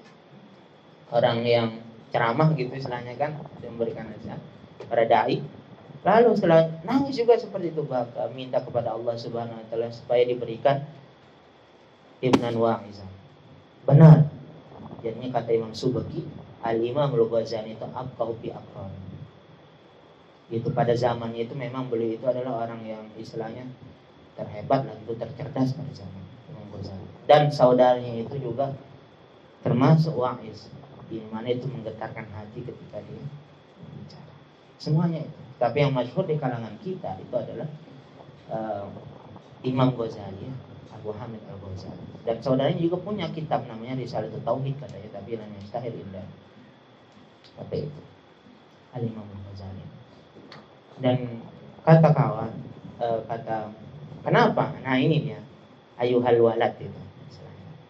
orang 1.14 1.46
yang 1.46 1.68
ceramah 2.10 2.52
gitu 2.58 2.74
istilahnya 2.74 3.14
kan 3.16 3.38
memberikan 3.62 4.10
nasihat 4.10 4.42
para 4.90 5.06
dai 5.06 5.42
Lalu 6.04 6.36
setelah 6.36 6.68
nangis 6.84 7.16
juga 7.16 7.40
seperti 7.40 7.72
itu 7.72 7.88
baka 7.88 8.28
minta 8.36 8.60
kepada 8.60 8.92
Allah 8.92 9.16
Subhanahu 9.16 9.56
wa 9.56 9.66
taala 9.72 9.88
supaya 9.88 10.28
diberikan 10.28 10.84
ibnan 12.20 12.60
wa'izan. 12.60 13.08
Benar. 13.88 14.28
Jadinya 15.00 15.40
kata 15.40 15.56
Imam 15.56 15.72
Subaki, 15.72 16.28
Al-Imam 16.60 17.08
Al-Ghazali 17.08 17.80
itu 17.80 17.88
abqahu 17.88 18.36
fi 18.44 18.52
aqran. 18.52 18.92
Itu 20.52 20.76
pada 20.76 20.92
zamannya 20.92 21.48
itu 21.48 21.56
memang 21.56 21.88
beliau 21.88 22.20
itu 22.20 22.26
adalah 22.28 22.68
orang 22.68 22.84
yang 22.84 23.04
istilahnya 23.16 23.64
terhebat 24.36 24.84
lah 24.84 24.96
itu 25.08 25.16
tercerdas 25.16 25.72
pada 25.72 25.92
zaman 25.96 26.24
Imam 26.52 26.68
Ghazali. 26.76 27.08
Dan 27.32 27.48
saudaranya 27.48 28.12
itu 28.20 28.36
juga 28.44 28.76
termasuk 29.64 30.20
wa'iz 30.20 30.68
di 31.14 31.22
mana 31.30 31.46
itu 31.54 31.70
menggetarkan 31.70 32.26
hati 32.34 32.66
ketika 32.66 32.98
dia 33.06 33.22
bicara. 34.02 34.34
Semuanya 34.82 35.22
itu. 35.22 35.40
Tapi 35.62 35.78
yang 35.86 35.94
masyhur 35.94 36.26
di 36.26 36.42
kalangan 36.42 36.74
kita 36.82 37.22
itu 37.22 37.36
adalah 37.38 37.70
uh, 38.50 38.90
Imam 39.62 39.94
Ghazali, 39.94 40.50
Abu 40.90 41.14
Hamid 41.14 41.46
Al 41.46 41.62
Ghazali. 41.62 42.06
Dan 42.26 42.42
saudaranya 42.42 42.82
juga 42.82 42.98
punya 42.98 43.30
kitab 43.30 43.70
namanya 43.70 43.94
Risalatul 44.02 44.42
Tauhid 44.42 44.76
katanya, 44.82 45.10
tapi 45.14 45.38
namanya 45.38 45.62
Stahil 45.70 45.94
Indah. 45.94 46.26
Seperti 47.46 47.86
itu. 47.86 48.02
Al 48.98 49.06
Imam 49.06 49.30
Al 49.30 49.42
Ghazali. 49.54 49.86
Dan 50.98 51.46
kata 51.86 52.10
kawan, 52.10 52.52
uh, 52.98 53.22
kata 53.30 53.70
kenapa? 54.26 54.74
Nah 54.82 54.98
ini 54.98 55.30
dia, 55.30 55.40
ayuhal 56.02 56.42
walad 56.42 56.74
itu. 56.82 57.02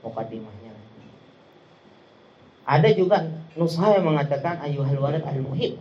Mukadimahnya. 0.04 0.63
Ada 2.64 2.90
juga 2.96 3.28
nusha 3.60 4.00
yang 4.00 4.08
mengatakan 4.08 4.64
ayuhal 4.64 5.00
walad 5.04 5.24
al 5.28 5.40
muhib 5.44 5.76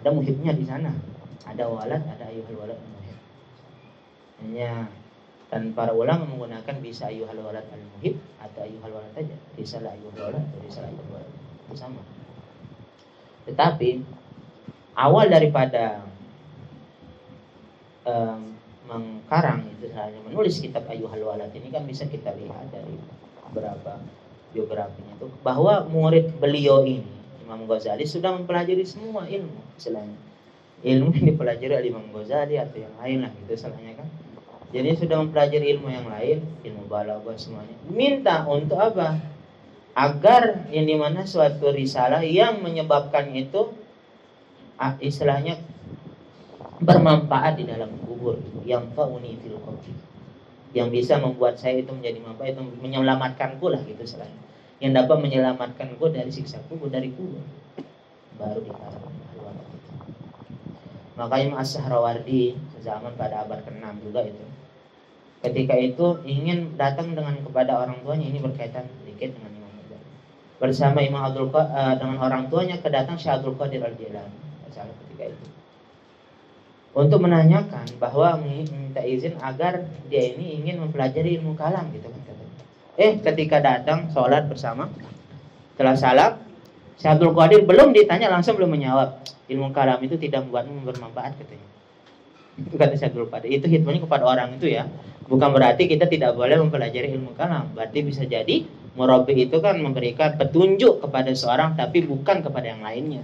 ada 0.00 0.16
muhibnya 0.16 0.56
di 0.56 0.64
sana. 0.64 0.96
Ada 1.44 1.68
walad, 1.68 2.00
ada 2.08 2.24
ayuhal 2.24 2.56
walad 2.56 2.80
muhib. 2.80 3.18
Hanya 4.40 4.88
dan 5.52 5.76
para 5.76 5.92
ulama 5.92 6.24
menggunakan 6.24 6.80
bisa 6.80 7.12
ayuhal 7.12 7.36
walad 7.44 7.68
al 7.68 7.84
muhib 7.84 8.16
atau 8.40 8.64
ayuhal 8.64 8.96
walad 8.96 9.12
saja. 9.12 9.36
Risalah 9.60 9.92
ayuhal 9.92 10.32
walad 10.32 10.40
atau 10.40 10.58
risalah 10.64 10.88
ayuhal 10.88 11.10
walad. 11.12 11.32
Itu 11.68 11.76
sama. 11.76 12.00
Tetapi 13.44 13.90
awal 14.96 15.26
daripada 15.28 16.00
um, 18.08 18.56
mengkarang 18.88 19.68
itu 19.68 19.92
hanya 19.92 20.20
menulis 20.24 20.64
kitab 20.64 20.88
ayuhal 20.88 21.28
walad 21.28 21.52
ini 21.52 21.68
kan 21.68 21.84
bisa 21.84 22.08
kita 22.08 22.32
lihat 22.40 22.72
dari 22.72 22.96
beberapa 23.52 24.00
biografinya 24.50 25.14
itu 25.16 25.26
bahwa 25.42 25.86
murid 25.86 26.34
beliau 26.42 26.82
ini 26.82 27.06
Imam 27.46 27.66
Ghazali 27.66 28.06
sudah 28.06 28.34
mempelajari 28.34 28.86
semua 28.86 29.26
ilmu 29.26 29.58
selain 29.74 30.14
ilmu 30.80 31.12
yang 31.12 31.26
dipelajari 31.34 31.72
oleh 31.76 31.88
Imam 31.92 32.06
Ghazali 32.14 32.56
atau 32.56 32.78
yang 32.80 32.94
lain 33.02 33.18
lah 33.28 33.32
itu 33.36 33.52
salahnya 33.56 34.00
kan. 34.00 34.08
Jadi 34.70 35.02
sudah 35.02 35.16
mempelajari 35.26 35.66
ilmu 35.76 35.88
yang 35.90 36.06
lain 36.06 36.46
ilmu 36.62 36.86
balaghah 36.86 37.36
semuanya. 37.36 37.74
Minta 37.90 38.46
untuk 38.46 38.78
apa? 38.78 39.18
Agar 39.98 40.70
yang 40.70 40.86
di 40.86 40.94
mana 40.94 41.26
suatu 41.26 41.74
risalah 41.74 42.22
yang 42.22 42.62
menyebabkan 42.62 43.34
itu 43.34 43.74
ah, 44.78 44.94
istilahnya 45.02 45.58
bermanfaat 46.78 47.58
di 47.58 47.66
dalam 47.66 47.90
kubur. 48.06 48.38
Yang 48.62 48.94
fauni 48.94 49.36
fil 49.42 49.58
yang 50.70 50.88
bisa 50.88 51.18
membuat 51.18 51.58
saya 51.58 51.82
itu 51.82 51.90
menjadi 51.90 52.18
manfaat 52.22 52.54
itu 52.54 52.62
menyelamatkanku 52.78 53.66
lah 53.70 53.82
gitu 53.86 54.02
selain. 54.06 54.34
Yang 54.78 55.04
dapat 55.04 55.16
menyelamatkanku 55.20 56.04
dari 56.10 56.30
siksa 56.30 56.62
kubur 56.70 56.88
dari 56.88 57.12
kubur 57.12 57.42
baru 58.40 58.64
dikatakan 58.64 59.12
makanya 61.20 61.60
Mas 61.60 61.76
Sahrawardi 61.76 62.56
zaman 62.80 63.12
pada 63.20 63.44
abad 63.44 63.60
ke-6 63.68 63.84
juga 64.00 64.24
itu 64.24 64.44
ketika 65.44 65.76
itu 65.76 66.06
ingin 66.24 66.80
datang 66.80 67.12
dengan 67.12 67.36
kepada 67.44 67.76
orang 67.84 68.00
tuanya 68.00 68.24
ini 68.24 68.40
berkaitan 68.40 68.88
sedikit 69.04 69.36
dengan 69.36 69.52
Imam 69.56 69.72
Ghazali. 69.84 70.08
Bersama 70.56 70.98
Imam 71.04 71.20
Abdul 71.24 71.52
uh, 71.52 71.96
dengan 72.00 72.18
orang 72.24 72.48
tuanya 72.48 72.80
kedatang 72.80 73.20
Syekh 73.20 73.40
Abdul 73.40 73.56
Qadir 73.60 73.84
Al 73.84 73.96
Jilani 74.00 74.36
salah 74.72 74.94
ketika 75.04 75.28
itu 75.28 75.44
untuk 76.90 77.22
menanyakan 77.22 77.86
bahwa 78.02 78.40
minta 78.42 79.02
izin 79.04 79.38
agar 79.38 79.86
dia 80.10 80.34
ini 80.34 80.58
ingin 80.62 80.82
mempelajari 80.82 81.38
ilmu 81.38 81.54
kalam 81.54 81.86
gitu 81.94 82.10
kan. 82.10 82.18
Eh 83.00 83.16
ketika 83.22 83.62
datang 83.62 84.10
sholat 84.12 84.50
bersama 84.50 84.90
setelah 85.74 85.96
salam 85.96 86.32
Syekh 87.00 87.16
Abdul 87.16 87.32
Qadir 87.32 87.64
belum 87.64 87.96
ditanya 87.96 88.28
langsung 88.28 88.60
belum 88.60 88.76
menjawab 88.76 89.24
ilmu 89.48 89.72
kalam 89.72 89.96
itu 90.04 90.20
tidak 90.20 90.44
membuatmu 90.44 90.84
bermanfaat 90.84 91.32
katanya 91.40 91.68
itu 92.60 92.76
kata 92.76 92.92
Abdul 93.00 93.32
Qadir 93.32 93.50
itu 93.56 93.66
hitungnya 93.70 94.04
kepada 94.04 94.28
orang 94.28 94.60
itu 94.60 94.68
ya 94.68 94.84
Bukan 95.30 95.54
berarti 95.54 95.86
kita 95.86 96.10
tidak 96.10 96.34
boleh 96.34 96.58
mempelajari 96.58 97.14
ilmu 97.14 97.38
kalam. 97.38 97.70
Berarti 97.70 98.02
bisa 98.02 98.26
jadi 98.26 98.66
murabi 98.98 99.46
itu 99.46 99.62
kan 99.62 99.78
memberikan 99.78 100.34
petunjuk 100.34 101.06
kepada 101.06 101.30
seorang 101.30 101.78
tapi 101.78 102.02
bukan 102.02 102.42
kepada 102.42 102.74
yang 102.74 102.82
lainnya. 102.82 103.22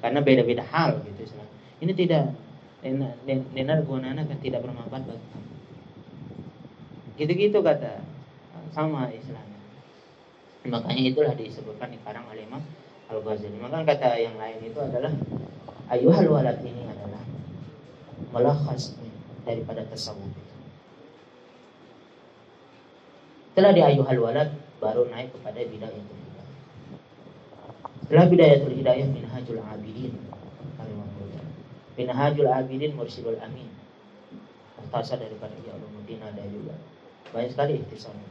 Karena 0.00 0.24
beda-beda 0.24 0.64
hal 0.72 1.04
gitu. 1.04 1.28
Ini 1.84 1.92
tidak 1.92 2.32
nenar 2.82 3.86
gunana 3.86 4.26
kan 4.26 4.38
tidak 4.42 4.66
bermanfaat 4.66 5.06
bagi 5.06 5.26
kamu. 5.30 5.50
Gitu-gitu 7.14 7.58
kata 7.62 8.02
sama 8.74 9.06
istilahnya. 9.14 9.58
Makanya 10.66 11.02
itulah 11.14 11.34
disebutkan 11.38 11.94
di 11.94 11.98
karang 12.02 12.26
oleh 12.26 12.42
Imam 12.42 12.62
Al-Ghazali. 13.06 13.58
Maka 13.62 13.86
kata 13.86 14.18
yang 14.18 14.34
lain 14.34 14.58
itu 14.66 14.78
adalah 14.82 15.12
ayuhal 15.90 16.28
walad 16.30 16.58
ini 16.66 16.82
adalah 16.90 17.22
melakhas 18.34 18.98
daripada 19.46 19.86
tasawuf. 19.86 20.34
Setelah 23.52 23.72
di 23.76 23.82
ayuhal 23.84 24.18
walad 24.22 24.48
baru 24.80 25.06
naik 25.12 25.30
kepada 25.36 25.60
bidayatul 25.60 26.18
hidayah. 26.18 26.48
Setelah 28.08 28.26
bidayatul 28.32 28.74
hidayah 28.74 29.06
minhajul 29.12 29.60
abidin. 29.60 30.16
Minhajul 31.98 32.48
abidin 32.48 32.96
mursyidul 32.96 33.38
amin. 33.40 33.68
Muhtasar 34.80 35.20
daripada 35.20 35.52
Ya 35.62 35.76
Ulumuddin 35.76 36.20
ada 36.24 36.42
juga. 36.48 36.74
Banyak 37.32 37.52
sekali 37.52 37.80
ikhtisarnya. 37.84 38.28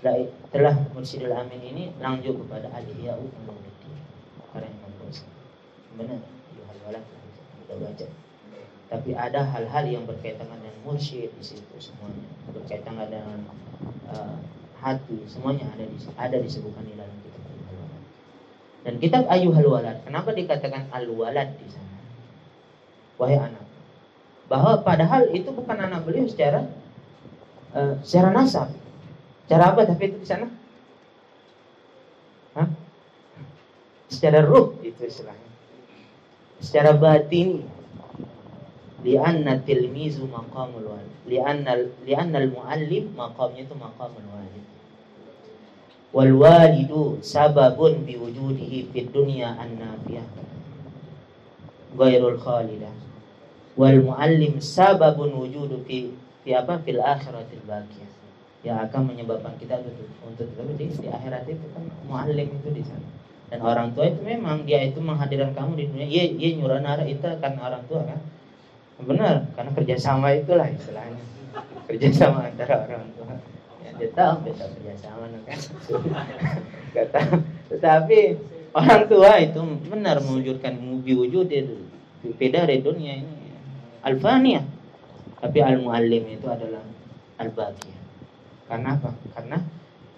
Setelah 0.00 0.76
mursyidul 0.96 1.34
amin 1.34 1.60
ini 1.60 1.84
lanjut 2.00 2.38
kepada 2.46 2.72
alihya 2.72 3.18
ulumuddin. 3.18 3.98
Karena 4.54 4.68
Imam 4.72 4.92
Ghazali. 5.04 5.36
Benar, 5.98 6.20
ayuhal 6.24 6.80
walad 6.88 7.04
kita 7.68 7.74
baca. 7.76 8.06
Tapi 8.88 9.10
ada 9.12 9.44
hal-hal 9.44 9.84
yang 9.84 10.04
berkaitan 10.08 10.48
dengan 10.48 10.72
mursyid 10.80 11.28
di 11.36 11.44
situ 11.44 11.76
semuanya. 11.76 12.24
Berkaitan 12.48 12.96
dengan 12.96 13.44
uh, 14.08 14.40
hati 14.80 15.18
semuanya 15.26 15.66
ada 15.74 15.84
di 15.84 15.98
ada 16.14 16.36
disebutkan 16.38 16.86
di 16.86 16.94
dalam 16.94 17.12
kitab 17.20 17.42
al-walad. 17.44 18.02
Dan 18.86 18.94
kitab 19.02 19.24
Ayuhal 19.26 19.68
Walad, 19.68 19.96
kenapa 20.06 20.30
dikatakan 20.32 20.88
al-walad 20.94 21.58
di 21.58 21.68
sana? 21.68 21.97
Wahai 23.18 23.38
anak. 23.38 23.64
Bahwa 24.48 24.80
padahal 24.80 25.28
itu 25.34 25.50
bukan 25.52 25.76
anak 25.76 26.06
beliau 26.06 26.24
secara 26.30 26.70
uh, 27.74 27.98
secara 28.00 28.32
nasab. 28.32 28.72
Cara 29.50 29.74
apa 29.74 29.84
tapi 29.84 30.08
itu 30.08 30.16
di 30.22 30.28
sana? 30.28 30.48
Hah? 32.56 32.68
Secara 34.08 34.40
ruh 34.46 34.78
itu 34.80 35.04
istilahnya. 35.04 35.50
Secara 36.62 36.96
batin 36.96 37.68
li'anna 39.02 39.62
tilmizu 39.62 40.26
maqamul 40.26 40.90
walid 40.90 41.14
li'anna 41.30 41.86
li'anna 42.02 42.42
al-muallim 42.42 43.14
maqamnya 43.14 43.62
itu 43.62 43.74
maqamul 43.78 44.26
walid 44.26 44.66
wal 46.10 46.32
walidu 46.34 47.22
sababun 47.22 48.02
biwujudihi 48.02 48.90
fid 48.90 49.14
dunya 49.14 49.54
an-nafiyah 49.54 50.26
ghairul 51.94 52.38
khalidah 52.42 52.90
wal 53.78 53.98
muallim 54.02 54.58
sababun 54.58 55.38
wujudu 55.38 55.86
fi 55.86 56.10
fi 56.42 56.50
apa? 56.58 56.82
Fil 56.82 56.98
akhiratil 56.98 57.62
baqiyah. 57.62 58.10
Yang 58.66 58.90
akan 58.90 59.14
menyebabkan 59.14 59.54
kita 59.62 59.78
untuk 59.78 60.10
untuk 60.26 60.74
di, 60.74 60.90
di 60.90 61.06
akhirat 61.06 61.46
itu 61.46 61.62
kan 61.70 61.86
muallim 62.10 62.50
itu 62.50 62.68
di 62.74 62.82
sana. 62.82 63.06
Dan 63.48 63.64
orang 63.64 63.94
tua 63.94 64.10
itu 64.10 64.20
memang 64.20 64.66
dia 64.66 64.82
itu 64.82 64.98
menghadirkan 64.98 65.54
kamu 65.54 65.72
di 65.78 65.84
dunia. 65.88 66.06
Iya 66.10 66.24
iya 66.36 66.48
nyuranara 66.58 67.06
itu 67.06 67.22
kan 67.22 67.54
orang 67.62 67.86
tua 67.86 68.02
kan. 68.02 68.20
Benar 68.98 69.46
karena 69.54 69.70
kerjasama 69.78 70.34
itulah 70.34 70.66
istilahnya. 70.68 71.22
Kerjasama 71.86 72.50
antara 72.50 72.82
orang 72.82 73.08
tua. 73.14 73.38
Ya 73.86 73.94
dia 73.94 74.10
tahu 74.10 74.34
beda 74.42 74.64
kerjasama 74.74 75.24
kan. 75.46 75.58
Gak 76.98 77.08
tahu. 77.14 77.32
Tetapi 77.72 78.18
orang 78.74 79.02
tua 79.06 79.32
itu 79.38 79.60
benar 79.86 80.18
mewujudkan 80.18 80.74
mubi 80.76 81.14
wujud 81.14 81.48
beda 82.18 82.66
dari 82.66 82.82
dunia 82.82 83.22
ini 83.22 83.47
alfania 84.08 84.64
tapi 85.38 85.60
al 85.60 85.78
muallim 85.78 86.24
itu 86.32 86.46
adalah 86.48 86.82
al 87.38 87.50
baqiyah 87.52 87.98
karena 88.68 89.00
apa? 89.00 89.10
Karena 89.32 89.58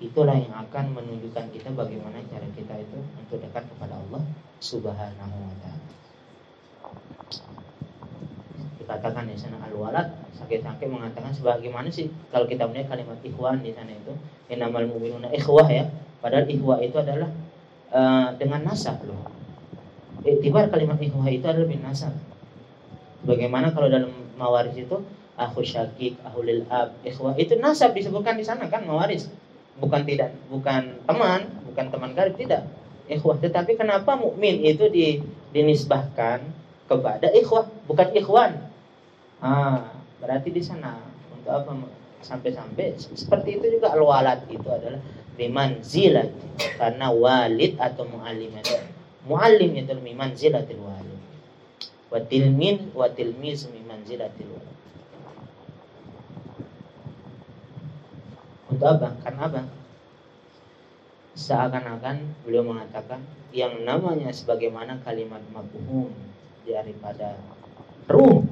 itulah 0.02 0.34
yang 0.34 0.50
akan 0.50 0.84
menunjukkan 0.90 1.54
kita 1.54 1.70
bagaimana 1.70 2.18
cara 2.26 2.46
kita 2.50 2.74
itu 2.82 2.98
untuk 3.14 3.38
dekat 3.38 3.62
kepada 3.70 3.94
Allah 3.94 4.22
Subhanahu 4.58 5.36
wa 5.38 5.54
taala. 5.62 5.88
Dikatakan 8.82 9.30
di 9.30 9.38
sana 9.38 9.62
al-walad 9.70 10.10
sakit-sakit 10.34 10.90
mengatakan 10.90 11.30
sebagaimana 11.30 11.86
sih 11.94 12.10
kalau 12.34 12.50
kita 12.50 12.66
melihat 12.66 12.98
kalimat 12.98 13.22
ikhwan 13.22 13.62
di 13.62 13.70
sana 13.70 13.94
itu 13.94 14.18
inamal 14.50 14.82
mu'minuna 14.90 15.30
ikhwah 15.30 15.70
ya. 15.70 15.86
Padahal 16.18 16.50
ikhwah 16.50 16.82
itu 16.82 16.96
adalah 16.98 17.30
uh, 17.94 18.34
dengan 18.34 18.66
nasab 18.66 18.98
loh. 19.06 19.30
Iktibar 20.26 20.66
kalimat 20.74 20.98
ikhwah 20.98 21.30
itu 21.30 21.46
adalah 21.46 21.70
bin 21.70 21.86
nasab 21.86 22.12
bagaimana 23.24 23.72
kalau 23.72 23.88
dalam 23.88 24.12
mawaris 24.36 24.76
itu 24.76 24.96
aku 25.36 25.64
syakik, 25.64 26.20
ahulil 26.24 26.64
ab, 26.68 26.96
ikhwah 27.04 27.36
itu 27.40 27.56
nasab 27.56 27.96
disebutkan 27.96 28.36
di 28.36 28.44
sana 28.44 28.68
kan 28.68 28.84
mawaris. 28.84 29.28
Bukan 29.80 30.04
tidak 30.04 30.36
bukan 30.52 31.00
teman 31.08 31.40
bukan 31.64 31.86
teman 31.88 32.10
karib 32.12 32.36
tidak. 32.36 32.68
Ikhwah 33.08 33.40
tetapi 33.40 33.74
kenapa 33.74 34.14
mukmin 34.14 34.62
itu 34.62 34.86
di, 34.92 35.24
dinisbahkan 35.50 36.44
kepada 36.86 37.32
ikhwah 37.32 37.66
bukan 37.88 38.08
ikhwan? 38.14 38.52
Ah, 39.40 39.96
berarti 40.20 40.52
di 40.52 40.62
sana. 40.62 41.00
Untuk 41.32 41.50
apa? 41.50 41.72
Sampai-sampai 42.20 43.00
seperti 43.00 43.56
itu 43.56 43.80
juga 43.80 43.96
al-walad 43.96 44.44
itu 44.52 44.68
adalah 44.68 45.00
biman 45.40 45.80
zilat 45.80 46.28
karena 46.76 47.08
walid 47.08 47.80
atau 47.80 48.04
muallim 48.04 48.52
itu 48.60 48.76
muallim 49.24 49.72
itu 49.72 49.96
biman 49.96 50.36
zilatil 50.36 50.84
walid 50.84 50.99
wa 52.10 52.18
tilmin 52.26 52.90
wa 52.92 53.06
tilmiz 53.10 53.70
untuk 58.70 58.86
apa? 58.86 59.08
Karena 59.26 59.42
apa? 59.50 59.62
Seakan-akan 61.34 62.46
beliau 62.46 62.64
mengatakan 62.64 63.22
yang 63.50 63.82
namanya 63.82 64.30
sebagaimana 64.30 65.02
kalimat 65.02 65.42
mabhum 65.50 66.14
daripada 66.64 67.36
ruh 68.06 68.46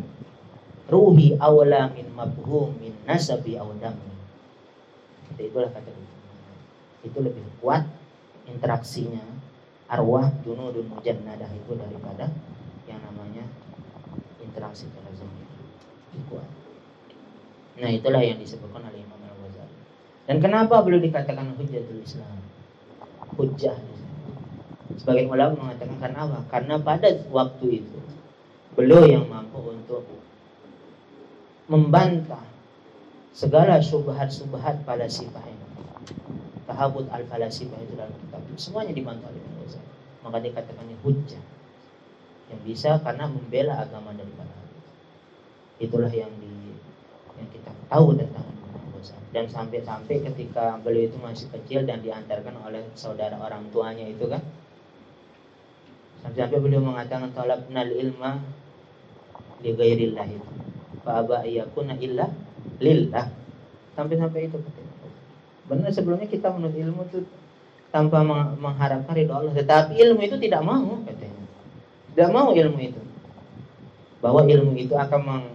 ruhi 0.90 1.38
awla 1.38 1.88
min 1.94 2.10
mabhum 2.12 2.74
min 2.82 2.92
nasabi 3.06 3.56
aw 3.56 3.72
dami. 3.78 4.10
Itulah 5.38 5.70
kata 5.70 5.90
itu 7.06 7.18
lebih 7.22 7.46
kuat 7.62 7.86
interaksinya 8.50 9.22
arwah 9.86 10.28
junudun 10.42 10.92
mujannadah 10.92 11.48
itu 11.54 11.72
daripada 11.72 12.28
interaksi 14.48 14.88
terazumi 14.88 15.44
lebih 16.18 16.24
kuat. 16.32 16.48
Nah 17.78 17.90
itulah 17.92 18.22
yang 18.24 18.40
disebutkan 18.40 18.82
oleh 18.88 19.04
Imam 19.04 19.20
Al-Ghazali. 19.20 19.76
Dan 20.26 20.36
kenapa 20.42 20.80
beliau 20.82 20.98
dikatakan 21.04 21.54
hujjatul 21.54 22.00
Islam? 22.02 22.40
Hujjah. 23.36 23.76
Sebagian 24.98 25.30
ulama 25.30 25.68
mengatakan 25.68 25.96
karena 26.00 26.18
apa? 26.26 26.38
Karena 26.50 26.74
pada 26.80 27.08
waktu 27.30 27.84
itu 27.84 27.98
beliau 28.74 29.04
yang 29.06 29.30
mampu 29.30 29.62
untuk 29.62 30.02
membantah 31.68 32.42
segala 33.36 33.78
subhat-subhat 33.78 34.82
pada 34.82 35.06
sifat 35.06 35.44
ini. 35.44 35.66
Tahabut 36.66 37.06
al-Falasifah 37.12 37.78
itu 37.84 37.94
dalam 37.94 38.12
kitab 38.26 38.42
semuanya 38.58 38.92
dibantu 38.96 39.30
oleh 39.30 39.38
Imam 39.38 39.54
Ghazali. 39.62 39.88
Maka 40.26 40.36
dikatakannya 40.42 40.96
hujjah 41.06 41.57
yang 42.48 42.60
bisa 42.64 42.96
karena 43.04 43.28
membela 43.28 43.80
agama 43.80 44.12
daripada 44.16 44.56
itulah 45.78 46.10
yang 46.10 46.32
di 46.42 46.74
yang 47.38 47.48
kita 47.54 47.70
tahu 47.86 48.18
tentang 48.18 48.48
dan 49.28 49.44
sampai-sampai 49.44 50.24
ketika 50.24 50.80
beliau 50.80 51.12
itu 51.12 51.18
masih 51.20 51.46
kecil 51.52 51.84
dan 51.84 52.00
diantarkan 52.00 52.56
oleh 52.64 52.82
saudara 52.96 53.36
orang 53.36 53.68
tuanya 53.68 54.08
itu 54.08 54.24
kan? 54.24 54.40
Sampai-sampai 56.24 56.58
beliau 56.58 56.82
mengatakan 56.82 57.30
talabnal 57.36 57.92
ilma 57.92 58.40
li 59.60 59.70
ghairillah 59.76 60.26
itu 60.32 60.50
fa 61.04 61.22
aba 61.22 61.44
yakuna 61.44 61.94
illa 62.00 62.32
lillah. 62.80 63.28
Sampai-sampai 63.94 64.48
itu 64.48 64.56
benar 65.68 65.92
sebelumnya 65.92 66.24
kita 66.24 66.48
menuntut 66.48 66.80
ilmu 66.80 67.02
itu 67.12 67.20
tanpa 67.92 68.24
mengharapkan 68.56 69.12
ridho 69.12 69.36
Allah. 69.36 69.52
Tetapi 69.52 69.92
ilmu 69.92 70.24
itu 70.24 70.40
tidak 70.40 70.64
mau 70.64 71.04
katanya 71.04 71.37
tidak 72.18 72.34
mau 72.34 72.50
ilmu 72.50 72.78
itu 72.82 73.02
bahwa 74.18 74.42
ilmu 74.42 74.74
itu 74.74 74.98
akan 74.98 75.20
meng, 75.22 75.46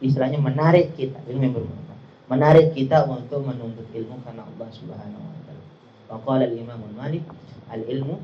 istilahnya 0.00 0.40
menarik 0.40 0.96
kita 0.96 1.20
ilmu 1.28 1.42
yang 1.44 1.54
bermanfaat 1.60 1.84
menarik 2.28 2.72
kita 2.72 3.04
untuk 3.04 3.44
menuntut 3.44 3.84
ilmu 3.92 4.16
karena 4.24 4.48
Allah 4.48 4.68
Subhanahu 4.72 5.20
wa 5.20 5.38
taala. 5.44 5.64
Waqala 6.08 6.44
al-Imam 6.48 6.80
Malik 6.96 7.24
al-ilmu 7.68 8.16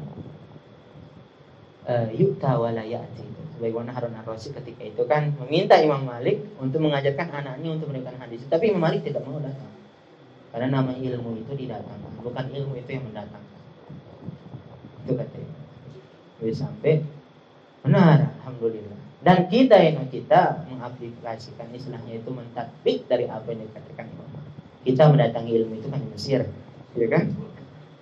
uh, 1.84 2.08
yu'ta 2.16 2.56
wa 2.56 2.72
la 2.72 2.84
ya'ti. 2.84 3.28
Sebagaimana 3.60 3.92
Harun 3.92 4.16
Ar-Rasyid 4.16 4.56
ketika 4.56 4.82
itu 4.88 5.02
kan 5.04 5.36
meminta 5.44 5.76
Imam 5.76 6.00
Malik 6.08 6.40
untuk 6.56 6.80
mengajarkan 6.80 7.28
anaknya 7.28 7.76
untuk 7.76 7.92
memberikan 7.92 8.16
hadis. 8.16 8.40
Tapi 8.48 8.72
Imam 8.72 8.80
Malik 8.80 9.04
tidak 9.04 9.20
mau 9.28 9.36
datang. 9.36 9.68
Karena 10.50 10.80
nama 10.80 10.96
ilmu 10.96 11.44
itu 11.44 11.52
didatangkan, 11.54 12.24
bukan 12.24 12.44
ilmu 12.50 12.74
itu 12.80 12.90
yang 12.90 13.04
mendatangkan. 13.04 13.58
Itu 15.04 15.12
katanya. 15.14 15.52
Sampai 16.56 17.04
benar, 17.84 18.34
alhamdulillah. 18.42 18.98
Dan 19.20 19.52
kita 19.52 19.76
yang 19.76 20.08
kita 20.08 20.64
mengaplikasikan 20.72 21.68
istilahnya 21.76 22.24
itu 22.24 22.30
mentatbik 22.32 23.04
dari 23.04 23.28
apa 23.28 23.52
yang 23.52 23.68
dikatakan 23.68 24.08
Imam. 24.08 24.28
Kita 24.80 25.12
mendatangi 25.12 25.52
ilmu 25.60 25.76
itu 25.76 25.88
kan 25.92 26.00
di 26.00 26.08
Mesir, 26.08 26.40
ya 26.96 27.06
kan? 27.12 27.28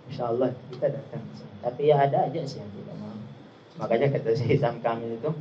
Insya 0.06 0.30
Allah 0.30 0.54
kita 0.70 0.94
datang. 0.94 1.22
Tapi 1.58 1.90
ya 1.90 2.06
ada 2.06 2.30
aja 2.30 2.40
sih 2.46 2.62
yang 2.62 2.70
tidak 2.70 2.96
mau. 3.02 3.18
Makanya 3.82 4.14
kata 4.14 4.30
si 4.38 4.46
Hitam 4.46 4.78
Kamil 4.78 5.18
itu, 5.18 5.34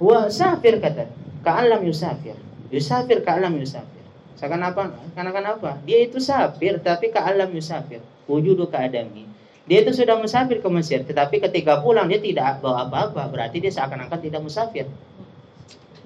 Wa 0.00 0.32
safir 0.32 0.80
kata, 0.80 1.12
ka'alam 1.44 1.84
yusafir. 1.84 2.40
Yusafir 2.72 3.20
ka'alam 3.20 3.52
yusafir. 3.60 4.00
Seakan 4.40 4.64
apa? 4.64 4.96
Karena 5.12 5.34
kenapa? 5.34 5.76
Dia 5.84 6.08
itu 6.08 6.16
safir, 6.22 6.80
tapi 6.80 7.12
ka'alam 7.12 7.52
yusafir. 7.52 8.00
Wujudu 8.24 8.72
ka'adami. 8.72 9.27
Dia 9.68 9.84
itu 9.84 9.92
sudah 9.92 10.16
musafir 10.16 10.64
ke 10.64 10.68
Mesir, 10.72 11.04
tetapi 11.04 11.44
ketika 11.44 11.84
pulang 11.84 12.08
dia 12.08 12.16
tidak 12.16 12.64
bawa 12.64 12.88
apa-apa, 12.88 13.28
berarti 13.28 13.60
dia 13.60 13.68
seakan-akan 13.68 14.16
tidak 14.16 14.40
musafir. 14.40 14.88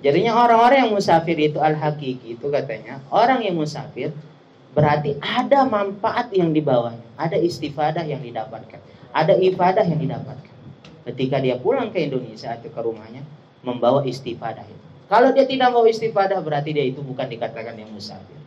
Jadinya 0.02 0.34
orang-orang 0.34 0.82
yang 0.82 0.90
musafir 0.90 1.38
itu 1.38 1.62
al-hakiki 1.62 2.34
itu 2.34 2.46
katanya, 2.50 2.98
orang 3.14 3.46
yang 3.46 3.54
musafir 3.54 4.10
berarti 4.74 5.14
ada 5.22 5.62
manfaat 5.62 6.34
yang 6.34 6.50
dibawanya, 6.50 7.06
ada 7.14 7.38
istifadah 7.38 8.02
yang 8.02 8.18
didapatkan, 8.18 8.82
ada 9.14 9.38
ibadah 9.38 9.86
yang 9.86 10.02
didapatkan 10.02 10.50
ketika 11.06 11.38
dia 11.38 11.54
pulang 11.58 11.94
ke 11.94 12.02
Indonesia 12.02 12.50
atau 12.50 12.66
ke 12.66 12.80
rumahnya 12.82 13.22
membawa 13.62 14.02
istifadah 14.02 14.66
itu. 14.66 14.82
Kalau 15.06 15.30
dia 15.30 15.46
tidak 15.46 15.70
mau 15.70 15.86
istifadah 15.86 16.42
berarti 16.42 16.74
dia 16.74 16.82
itu 16.82 16.98
bukan 16.98 17.30
dikatakan 17.30 17.78
yang 17.78 17.94
musafir. 17.94 18.42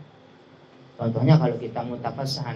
Contohnya 1.00 1.40
kalau 1.40 1.56
kita 1.56 1.84
mutafasah 1.88 2.52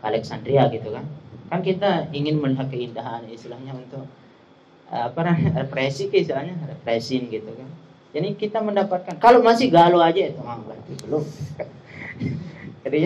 Alexandria 0.00 0.68
gitu 0.72 0.96
kan. 0.96 1.04
Kan 1.46 1.60
kita 1.62 2.10
ingin 2.10 2.42
melihat 2.42 2.66
keindahan 2.70 3.26
istilahnya 3.30 3.72
untuk 3.74 4.06
apa 4.86 5.34
represi 5.58 6.10
istilahnya 6.10 6.54
represin 6.66 7.30
gitu 7.30 7.50
kan. 7.54 7.68
Jadi 8.16 8.38
kita 8.38 8.64
mendapatkan 8.64 9.18
kalau 9.20 9.44
masih 9.44 9.68
galau 9.68 10.00
aja 10.00 10.32
itu 10.32 10.40
ah, 10.42 10.56
belum. 11.06 11.24
Jadi 12.86 13.00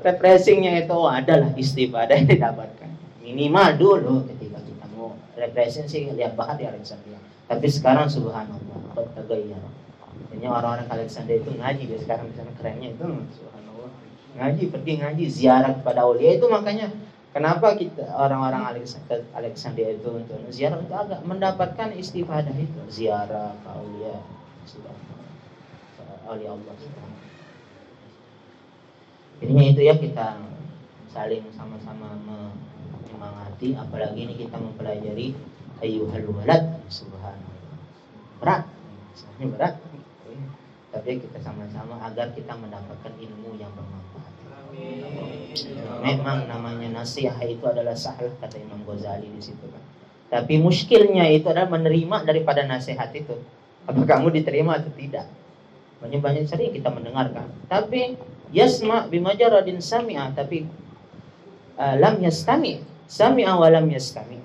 repressingnya 0.00 0.80
itu 0.80 0.96
oh, 0.96 1.06
adalah 1.06 1.52
istifadah 1.54 2.16
yang 2.16 2.28
didapatkan 2.28 2.88
minimal 3.20 3.68
dulu 3.76 4.14
repression 5.40 5.88
sih 5.88 6.12
lihat 6.12 6.36
banget 6.36 6.68
ya 6.68 6.76
Alexandria. 6.76 7.18
Tapi 7.48 7.66
sekarang 7.66 8.06
subhanallah, 8.06 8.94
kok 8.94 9.26
ya. 9.32 9.58
Ini 10.36 10.46
orang-orang 10.46 10.86
Alexandria 10.86 11.42
itu 11.42 11.50
ngaji 11.56 11.82
dia 11.90 11.98
sekarang 11.98 12.30
misalnya 12.30 12.54
kerennya 12.60 12.88
itu 12.94 13.06
subhanallah. 13.34 13.90
Ngaji 14.38 14.62
pergi 14.70 14.92
ngaji 15.02 15.24
ziarah 15.26 15.72
kepada 15.80 16.06
aulia 16.06 16.36
itu 16.38 16.46
makanya 16.46 16.92
kenapa 17.30 17.74
kita 17.78 18.06
orang-orang 18.14 18.84
Alexandria 19.34 19.94
itu 19.94 20.08
untuk 20.10 20.38
ziarah? 20.50 20.78
Untuk 20.78 20.96
agak 20.96 21.20
mendapatkan 21.26 21.88
istifadah 21.94 22.54
itu. 22.54 22.80
Ziarah 22.90 23.54
ke 23.60 23.68
aulia 23.70 24.16
aulia 26.30 26.54
Allah 26.54 26.74
Jadinya 29.40 29.64
itu 29.72 29.80
ya 29.82 29.94
kita 29.96 30.36
saling 31.10 31.48
sama-sama 31.56 32.12
menyemangati. 32.22 33.72
Apalagi 33.72 34.28
ini 34.28 34.34
kita 34.36 34.60
mempelajari 34.60 35.32
ayyuhal 35.80 36.28
walad. 36.28 36.78
Subhanallah. 36.92 37.80
Berat. 38.38 38.68
Ini 39.40 39.48
berat. 39.48 39.74
Tapi 40.92 41.22
kita 41.24 41.38
sama-sama 41.40 42.04
agar 42.04 42.36
kita 42.36 42.52
mendapatkan 42.52 43.12
ilmu 43.16 43.56
yang 43.56 43.72
bermanfaat 43.72 44.34
memang 46.00 46.48
namanya 46.48 47.02
nasihat 47.02 47.42
itu 47.44 47.64
adalah 47.66 47.94
salah 47.94 48.32
kata 48.40 48.56
Imam 48.60 48.80
Ghazali 48.86 49.28
di 49.28 49.42
situ 49.42 49.66
kan 49.68 49.82
tapi 50.30 50.62
muskilnya 50.62 51.26
itu 51.28 51.50
adalah 51.50 51.68
menerima 51.68 52.22
daripada 52.24 52.62
nasihat 52.64 53.10
itu 53.12 53.34
apa 53.84 54.00
kamu 54.06 54.30
diterima 54.34 54.78
atau 54.78 54.92
tidak 54.94 55.26
banyak 56.00 56.20
banyak 56.22 56.44
sering 56.48 56.72
kita 56.72 56.88
mendengarkan 56.88 57.50
tapi 57.66 58.16
yasma 58.54 59.10
bimajaradin 59.10 59.82
sami'a 59.82 60.32
tapi 60.32 60.64
uh, 61.76 61.94
lam 61.98 62.22
yastami 62.22 62.86
Sami'a 63.10 63.58
walam 63.58 63.90
yastami. 63.90 64.38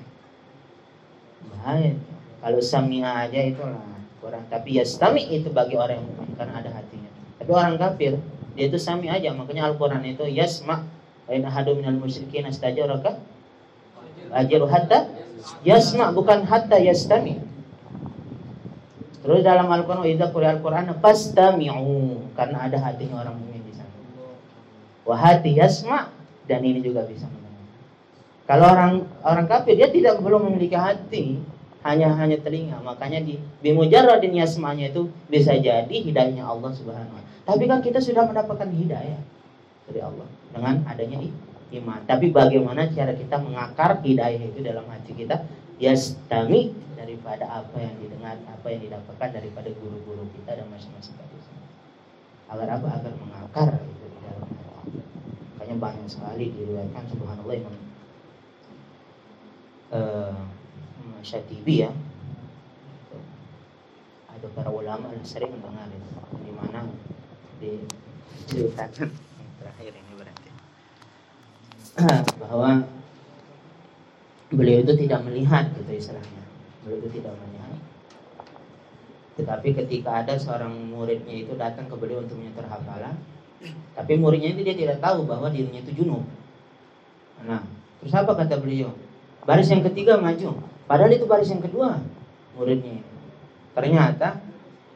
Bahaya. 1.54 1.94
Kalau 2.42 2.58
sami'a 2.58 3.30
aja 3.30 3.46
itulah 3.46 3.78
kurang. 4.18 4.50
Tapi 4.50 4.82
yastami 4.82 5.22
itu 5.30 5.54
bagi 5.54 5.78
orang 5.78 6.02
yang 6.02 6.06
mukmin 6.10 6.34
karena 6.34 6.66
ada 6.66 6.72
hatinya. 6.74 7.14
Tapi 7.38 7.52
orang 7.54 7.78
kafir 7.78 8.18
dia 8.56 8.72
itu 8.72 8.80
sami 8.80 9.12
aja. 9.12 9.36
Makanya 9.36 9.70
Al-Qur'an 9.72 10.02
itu 10.08 10.24
yasma 10.26 10.88
wa 11.26 11.32
in 11.36 11.44
ahadu 11.44 11.76
minal 11.76 12.00
musyrikin 12.00 12.48
astajaraka 12.48 13.20
ajaru 14.32 14.66
hatta 14.72 15.12
yasma 15.68 16.16
bukan 16.16 16.48
hatta 16.48 16.80
yastami. 16.80 17.44
Terus 19.22 19.44
dalam 19.44 19.68
Al-Qur'an 19.68 20.08
idza 20.08 20.32
quri'al 20.32 20.64
Qur'an 20.64 20.88
fastami'u 20.98 22.34
karena 22.34 22.58
ada 22.66 22.78
hatinya 22.80 23.22
orang 23.22 23.36
mukmin 23.38 23.62
di 23.68 23.74
sana. 23.76 23.94
Wa 25.04 25.16
hati 25.20 25.54
yasma 25.54 26.10
dan 26.50 26.62
ini 26.64 26.80
juga 26.80 27.04
bisa 27.06 27.28
kalau 28.46 28.66
orang 28.70 29.10
orang 29.26 29.46
kafir 29.50 29.74
dia 29.74 29.90
tidak 29.90 30.22
belum 30.22 30.54
memiliki 30.54 30.78
hati, 30.78 31.42
hanya 31.86 32.10
hanya 32.18 32.38
telinga. 32.42 32.82
Makanya 32.82 33.22
di 33.22 33.38
bimujarradin 33.62 34.34
yasmanya 34.34 34.90
itu 34.90 35.08
bisa 35.30 35.54
jadi 35.54 35.94
hidayahnya 35.94 36.42
Allah 36.42 36.74
Subhanahu 36.74 37.16
wa 37.16 37.24
Tapi 37.46 37.64
kan 37.70 37.80
kita 37.86 38.02
sudah 38.02 38.26
mendapatkan 38.26 38.66
hidayah 38.74 39.22
dari 39.86 40.02
Allah 40.02 40.26
dengan 40.50 40.82
adanya 40.90 41.22
iman. 41.78 42.00
Tapi 42.10 42.34
bagaimana 42.34 42.90
cara 42.90 43.14
kita 43.14 43.38
mengakar 43.38 44.02
hidayah 44.02 44.42
itu 44.42 44.60
dalam 44.66 44.90
hati 44.90 45.14
kita? 45.14 45.46
Yastami 45.78 46.74
daripada 46.98 47.46
apa 47.52 47.78
yang 47.78 47.94
didengar, 48.02 48.42
apa 48.50 48.68
yang 48.72 48.82
didapatkan 48.82 49.30
daripada 49.30 49.70
guru-guru 49.78 50.26
kita 50.42 50.58
dan 50.58 50.66
masing-masing. 50.74 51.14
Agar 52.50 52.82
apa? 52.82 52.88
Agar 52.98 53.14
mengakar 53.22 53.70
itu 53.78 54.06
di 54.10 54.18
dalam 54.26 54.42
hati. 54.50 55.00
Makanya 55.54 55.76
banyak 55.78 56.08
sekali 56.10 56.50
diriwayatkan 56.50 57.04
subhanallah 57.14 57.56
Imam 57.62 57.76
uh, 59.92 60.34
Syatibi 61.26 61.90
ya. 61.90 61.92
Ada 64.30 64.48
para 64.54 64.70
ulama 64.70 65.10
yang 65.10 65.26
sering 65.26 65.50
mendengar 65.58 65.90
itu 65.90 66.14
di 66.46 66.52
mana? 66.54 66.86
Diceritakan 67.58 69.10
yang 69.42 69.52
terakhir 69.58 69.92
ini 69.98 70.14
berarti. 70.14 70.50
Bahwa 72.46 72.86
beliau 74.54 74.86
itu 74.86 74.94
tidak 75.02 75.26
melihat 75.26 75.74
gitu 75.74 75.92
istilahnya. 75.98 76.44
Beliau 76.86 77.02
itu 77.02 77.10
tidak 77.18 77.34
melihat. 77.42 77.78
Tetapi 79.42 79.68
ketika 79.84 80.22
ada 80.22 80.38
seorang 80.38 80.94
muridnya 80.94 81.34
itu 81.34 81.58
datang 81.58 81.90
ke 81.90 81.96
beliau 81.98 82.22
untuk 82.22 82.38
menyetor 82.38 82.70
hafalan 82.70 83.18
tapi 83.96 84.20
muridnya 84.20 84.52
itu 84.52 84.62
dia 84.62 84.76
tidak 84.76 84.98
tahu 85.00 85.24
bahwa 85.24 85.48
dirinya 85.50 85.80
itu 85.80 86.04
junub. 86.04 86.24
Nah 87.48 87.64
terus 88.04 88.14
apa 88.14 88.36
kata 88.36 88.60
beliau? 88.60 88.92
Baris 89.48 89.72
yang 89.72 89.82
ketiga 89.86 90.20
maju. 90.20 90.60
Padahal 90.86 91.12
itu 91.14 91.26
baris 91.26 91.50
yang 91.50 91.64
kedua 91.66 91.98
muridnya. 92.54 93.02
Ternyata 93.74 94.40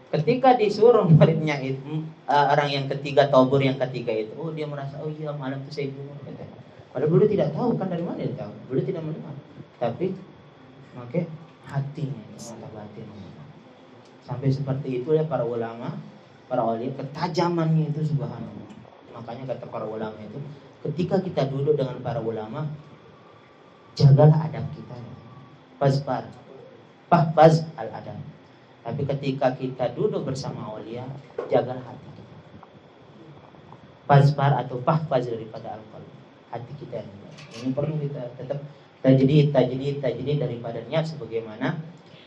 ketika 0.09 0.57
disuruh 0.57 1.05
muridnya 1.05 1.61
itu 1.61 2.05
uh, 2.25 2.45
orang 2.53 2.69
yang 2.73 2.85
ketiga 2.89 3.29
tobur 3.29 3.61
yang 3.61 3.77
ketiga 3.77 4.09
itu 4.09 4.33
oh 4.41 4.49
dia 4.49 4.65
merasa 4.65 4.97
oh 5.05 5.09
iya 5.13 5.29
malam 5.37 5.61
itu 5.65 5.69
saya 5.69 5.93
bunuh 5.93 6.17
katanya 6.25 6.57
padahal 6.89 7.11
beliau 7.13 7.29
tidak 7.29 7.49
tahu 7.53 7.77
kan 7.77 7.87
dari 7.93 8.01
mana 8.01 8.17
dia 8.17 8.33
tahu? 8.33 8.53
Beliau 8.73 8.85
tidak 8.89 9.01
mendengar. 9.05 9.35
Tapi 9.77 10.07
oke 10.97 11.21
hatinya 11.69 12.21
itu 12.33 12.39
mata 12.49 12.67
batin 12.73 13.05
sampai 14.25 14.49
seperti 14.49 15.01
itu 15.01 15.09
ya 15.13 15.25
para 15.25 15.45
ulama 15.45 15.97
para 16.49 16.65
wali 16.65 16.89
ketajamannya 16.93 17.93
itu 17.93 18.13
subhanallah. 18.13 18.69
Makanya 19.13 19.53
kata 19.53 19.65
para 19.69 19.85
ulama 19.85 20.17
itu 20.21 20.41
ketika 20.89 21.21
kita 21.21 21.49
duduk 21.49 21.77
dengan 21.77 22.01
para 22.01 22.17
ulama 22.17 22.65
jagalah 23.93 24.49
adab 24.49 24.65
kita 24.73 24.95
Fazfar 25.79 26.27
Fahfaz 27.09 27.65
al-adab. 27.73 28.19
Tapi 28.85 29.01
ketika 29.01 29.57
kita 29.57 29.89
duduk 29.97 30.29
bersama 30.29 30.69
aulia, 30.69 31.09
jaga 31.49 31.73
hati 31.73 32.07
kita. 32.13 32.35
Atau 34.37 34.77
fahfaz 34.85 35.25
daripada 35.25 35.77
al 35.77 35.81
Hati 36.49 36.73
kita 36.81 37.05
ini 37.61 37.69
perlu 37.73 37.97
kita 38.01 38.33
tetap 38.37 38.59
tajdi 39.05 39.53
tajdi 39.53 40.01
tajdi 40.01 40.33
daripada 40.37 40.81
niat 40.85 41.05
sebagaimana 41.05 41.77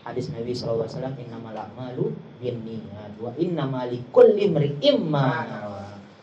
hadis 0.06 0.30
Nabi 0.30 0.54
SAW 0.54 0.86
innamal 1.18 1.54
a'malu 1.54 2.14
binniyat 2.38 3.18
wa 3.18 3.34
innamal 3.38 3.86
likulli 3.90 4.50
imri'in 4.50 4.98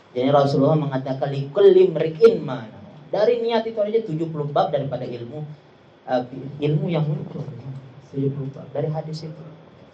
Jadi 0.10 0.30
Rasulullah 0.34 0.80
mengatakan 0.80 1.30
likulli 1.32 1.92
imri'in 1.92 2.44
Dari 3.10 3.42
niat 3.42 3.66
itu 3.66 3.80
aja 3.82 4.00
70 4.00 4.32
bab 4.54 4.72
daripada 4.72 5.04
ilmu 5.04 5.69
uh, 6.10 6.26
ilmu 6.60 6.90
yang 6.90 7.06
muncul 7.06 7.46
70 8.10 8.34
bab 8.58 8.66
dari 8.74 8.90
hadis 8.90 9.30
itu 9.30 9.46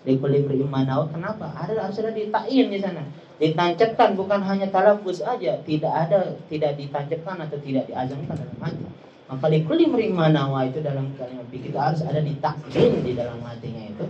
Likuli 0.05 0.45
berimanau. 0.45 1.09
Kenapa? 1.09 1.49
Ada 1.57 1.89
sudah 1.89 2.13
ditain 2.13 2.70
di 2.70 2.78
sana. 2.78 3.01
Ditancapkan 3.41 4.13
bukan 4.13 4.38
hanya 4.45 4.70
talafuz 4.70 5.20
aja, 5.26 5.59
tidak 5.66 5.91
ada 5.91 6.38
tidak 6.47 6.78
ditancapkan 6.78 7.41
atau 7.41 7.57
tidak 7.59 7.89
diazamkan 7.89 8.38
dalam 8.38 8.57
hati. 8.61 8.86
Maka 9.26 9.45
likuli 9.49 9.89
berimanawa 9.89 10.70
itu 10.70 10.86
dalam 10.86 11.09
kalimat 11.18 11.49
kita 11.49 11.80
harus 11.82 12.05
ada 12.05 12.22
ditakyin 12.22 13.01
di 13.01 13.18
dalam 13.18 13.41
hatinya 13.41 13.82
itu 13.89 14.05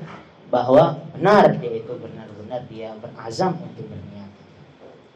bahwa 0.51 0.99
benar 1.15 1.55
dia 1.57 1.79
itu 1.79 1.93
benar-benar 1.95 2.61
dia 2.67 2.91
berazam 2.99 3.55
untuk 3.55 3.87
berniat. 3.87 4.29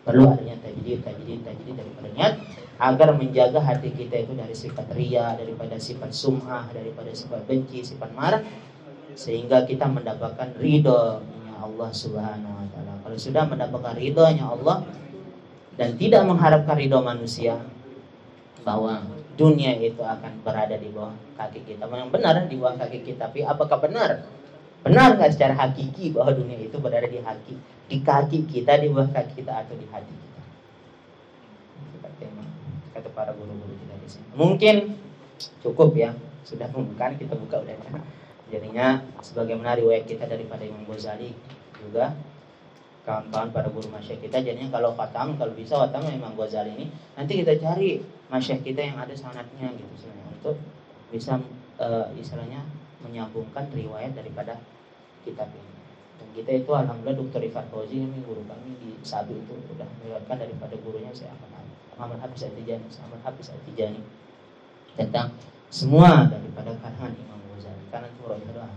Perlu 0.07 0.31
adanya 0.31 0.55
tajdid, 0.63 1.03
tajdid, 1.03 1.43
tajdid 1.43 1.75
daripada 1.75 2.09
niat 2.15 2.33
agar 2.79 3.11
menjaga 3.11 3.59
hati 3.59 3.91
kita 3.91 4.23
itu 4.23 4.31
dari 4.33 4.55
sifat 4.55 4.87
ria, 4.95 5.35
daripada 5.35 5.75
sifat 5.75 6.15
sum'ah, 6.15 6.71
daripada 6.71 7.11
sifat 7.11 7.43
benci, 7.43 7.83
sifat 7.83 8.15
marah 8.15 8.39
sehingga 9.19 9.67
kita 9.67 9.83
mendapatkan 9.91 10.55
ridho 10.55 11.19
Allah 11.59 11.91
Subhanahu 11.91 12.55
wa 12.55 12.67
taala. 12.71 12.93
Kalau 13.03 13.17
sudah 13.19 13.43
mendapatkan 13.51 13.99
ridhonya 13.99 14.47
Allah 14.47 14.87
dan 15.75 15.99
tidak 15.99 16.23
mengharapkan 16.23 16.79
ridho 16.79 17.03
manusia 17.03 17.59
bahwa 18.63 19.03
dunia 19.35 19.75
itu 19.79 19.99
akan 19.99 20.39
berada 20.43 20.79
di 20.79 20.87
bawah 20.91 21.15
kaki 21.35 21.67
kita. 21.67 21.83
Memang 21.87 22.11
benar 22.15 22.47
di 22.47 22.55
bawah 22.55 22.79
kaki 22.79 23.03
kita, 23.03 23.27
tapi 23.27 23.43
apakah 23.43 23.79
benar? 23.83 24.23
Benar 24.79 25.19
nggak 25.19 25.35
secara 25.35 25.55
hakiki 25.59 26.15
bahwa 26.15 26.31
dunia 26.39 26.55
itu 26.55 26.79
berada 26.79 27.07
di 27.11 27.19
kaki 27.19 27.55
di 27.91 27.97
kaki 27.99 28.39
kita, 28.47 28.79
di 28.79 28.87
bawah 28.87 29.11
kaki 29.11 29.43
kita 29.43 29.67
atau 29.67 29.75
di 29.75 29.87
hati 29.91 30.13
kita? 30.15 30.28
Kata 32.99 33.09
para 33.15 33.31
guru-guru 33.31 33.79
kita 33.79 33.95
di 33.95 34.07
sini. 34.11 34.27
Mungkin 34.35 34.75
cukup 35.63 35.95
ya, 35.95 36.11
sudah 36.43 36.67
bukan 36.67 37.15
kita 37.15 37.33
buka 37.39 37.63
udah. 37.63 38.03
Jadinya 38.51 38.99
sebagaimana 39.23 39.79
riwayat 39.79 40.03
kita 40.03 40.27
daripada 40.27 40.67
Imam 40.67 40.83
Ghazali 40.83 41.31
juga 41.79 42.11
kawan-kawan 43.07 43.49
pada 43.49 43.67
guru 43.71 43.87
masyayikh 43.89 44.29
kita 44.29 44.43
jadinya 44.43 44.69
kalau 44.69 44.93
khatam 44.93 45.33
kalau 45.39 45.55
bisa 45.55 45.79
khatam 45.79 46.05
Imam 46.11 46.35
Ghazali 46.35 46.75
ini 46.75 46.85
nanti 47.15 47.41
kita 47.41 47.57
cari 47.57 48.03
masyayikh 48.29 48.69
kita 48.69 48.85
yang 48.85 49.01
ada 49.01 49.15
sanatnya 49.15 49.71
gitu 49.73 49.89
misalnya 49.89 50.25
untuk 50.29 50.55
bisa 51.09 51.41
uh, 51.79 52.11
istilahnya 52.13 52.61
menyambungkan 53.01 53.71
riwayat 53.73 54.13
daripada 54.13 54.59
kitab 55.23 55.49
ini 55.55 55.73
dan 56.19 56.27
kita 56.35 56.51
itu 56.61 56.71
alhamdulillah 56.75 57.17
Dr. 57.17 57.41
Ifat 57.47 57.65
Fauzi 57.71 58.03
ini 58.03 58.19
guru 58.27 58.43
kami 58.45 58.75
di 58.77 58.91
Sabi 59.01 59.39
itu 59.39 59.55
sudah 59.71 59.87
meriwayatkan 60.03 60.37
daripada 60.45 60.75
gurunya 60.83 61.09
saya 61.15 61.31
Ahmad 61.33 61.65
Muhammad 61.99 62.23
Hafiz 62.23 62.47
Al-Tijani 62.47 62.87
Muhammad 62.87 63.19
Hafiz 63.27 63.51
Al-Tijani 63.51 63.99
tentang 64.95 65.35
semua 65.67 66.31
daripada 66.31 66.71
karangan 66.79 67.11
Imam 67.11 67.39
kanan 67.91 68.09
surah 68.21 68.39
doa. 68.39 68.69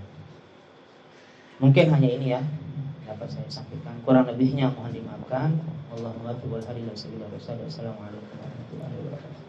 Mungkin 1.62 1.94
hanya 1.94 2.08
ini 2.10 2.34
ya 2.34 2.42
dapat 3.06 3.28
saya 3.30 3.46
sampaikan. 3.46 3.94
Kurang 4.02 4.26
lebihnya 4.26 4.72
mohon 4.74 4.90
dimaafkan. 4.90 5.62
Allahumma 5.92 6.34
wal 6.48 6.64
hari 6.64 6.82
Assalamualaikum 6.88 8.34
warahmatullahi 8.40 8.96
wabarakatuh. 8.98 9.40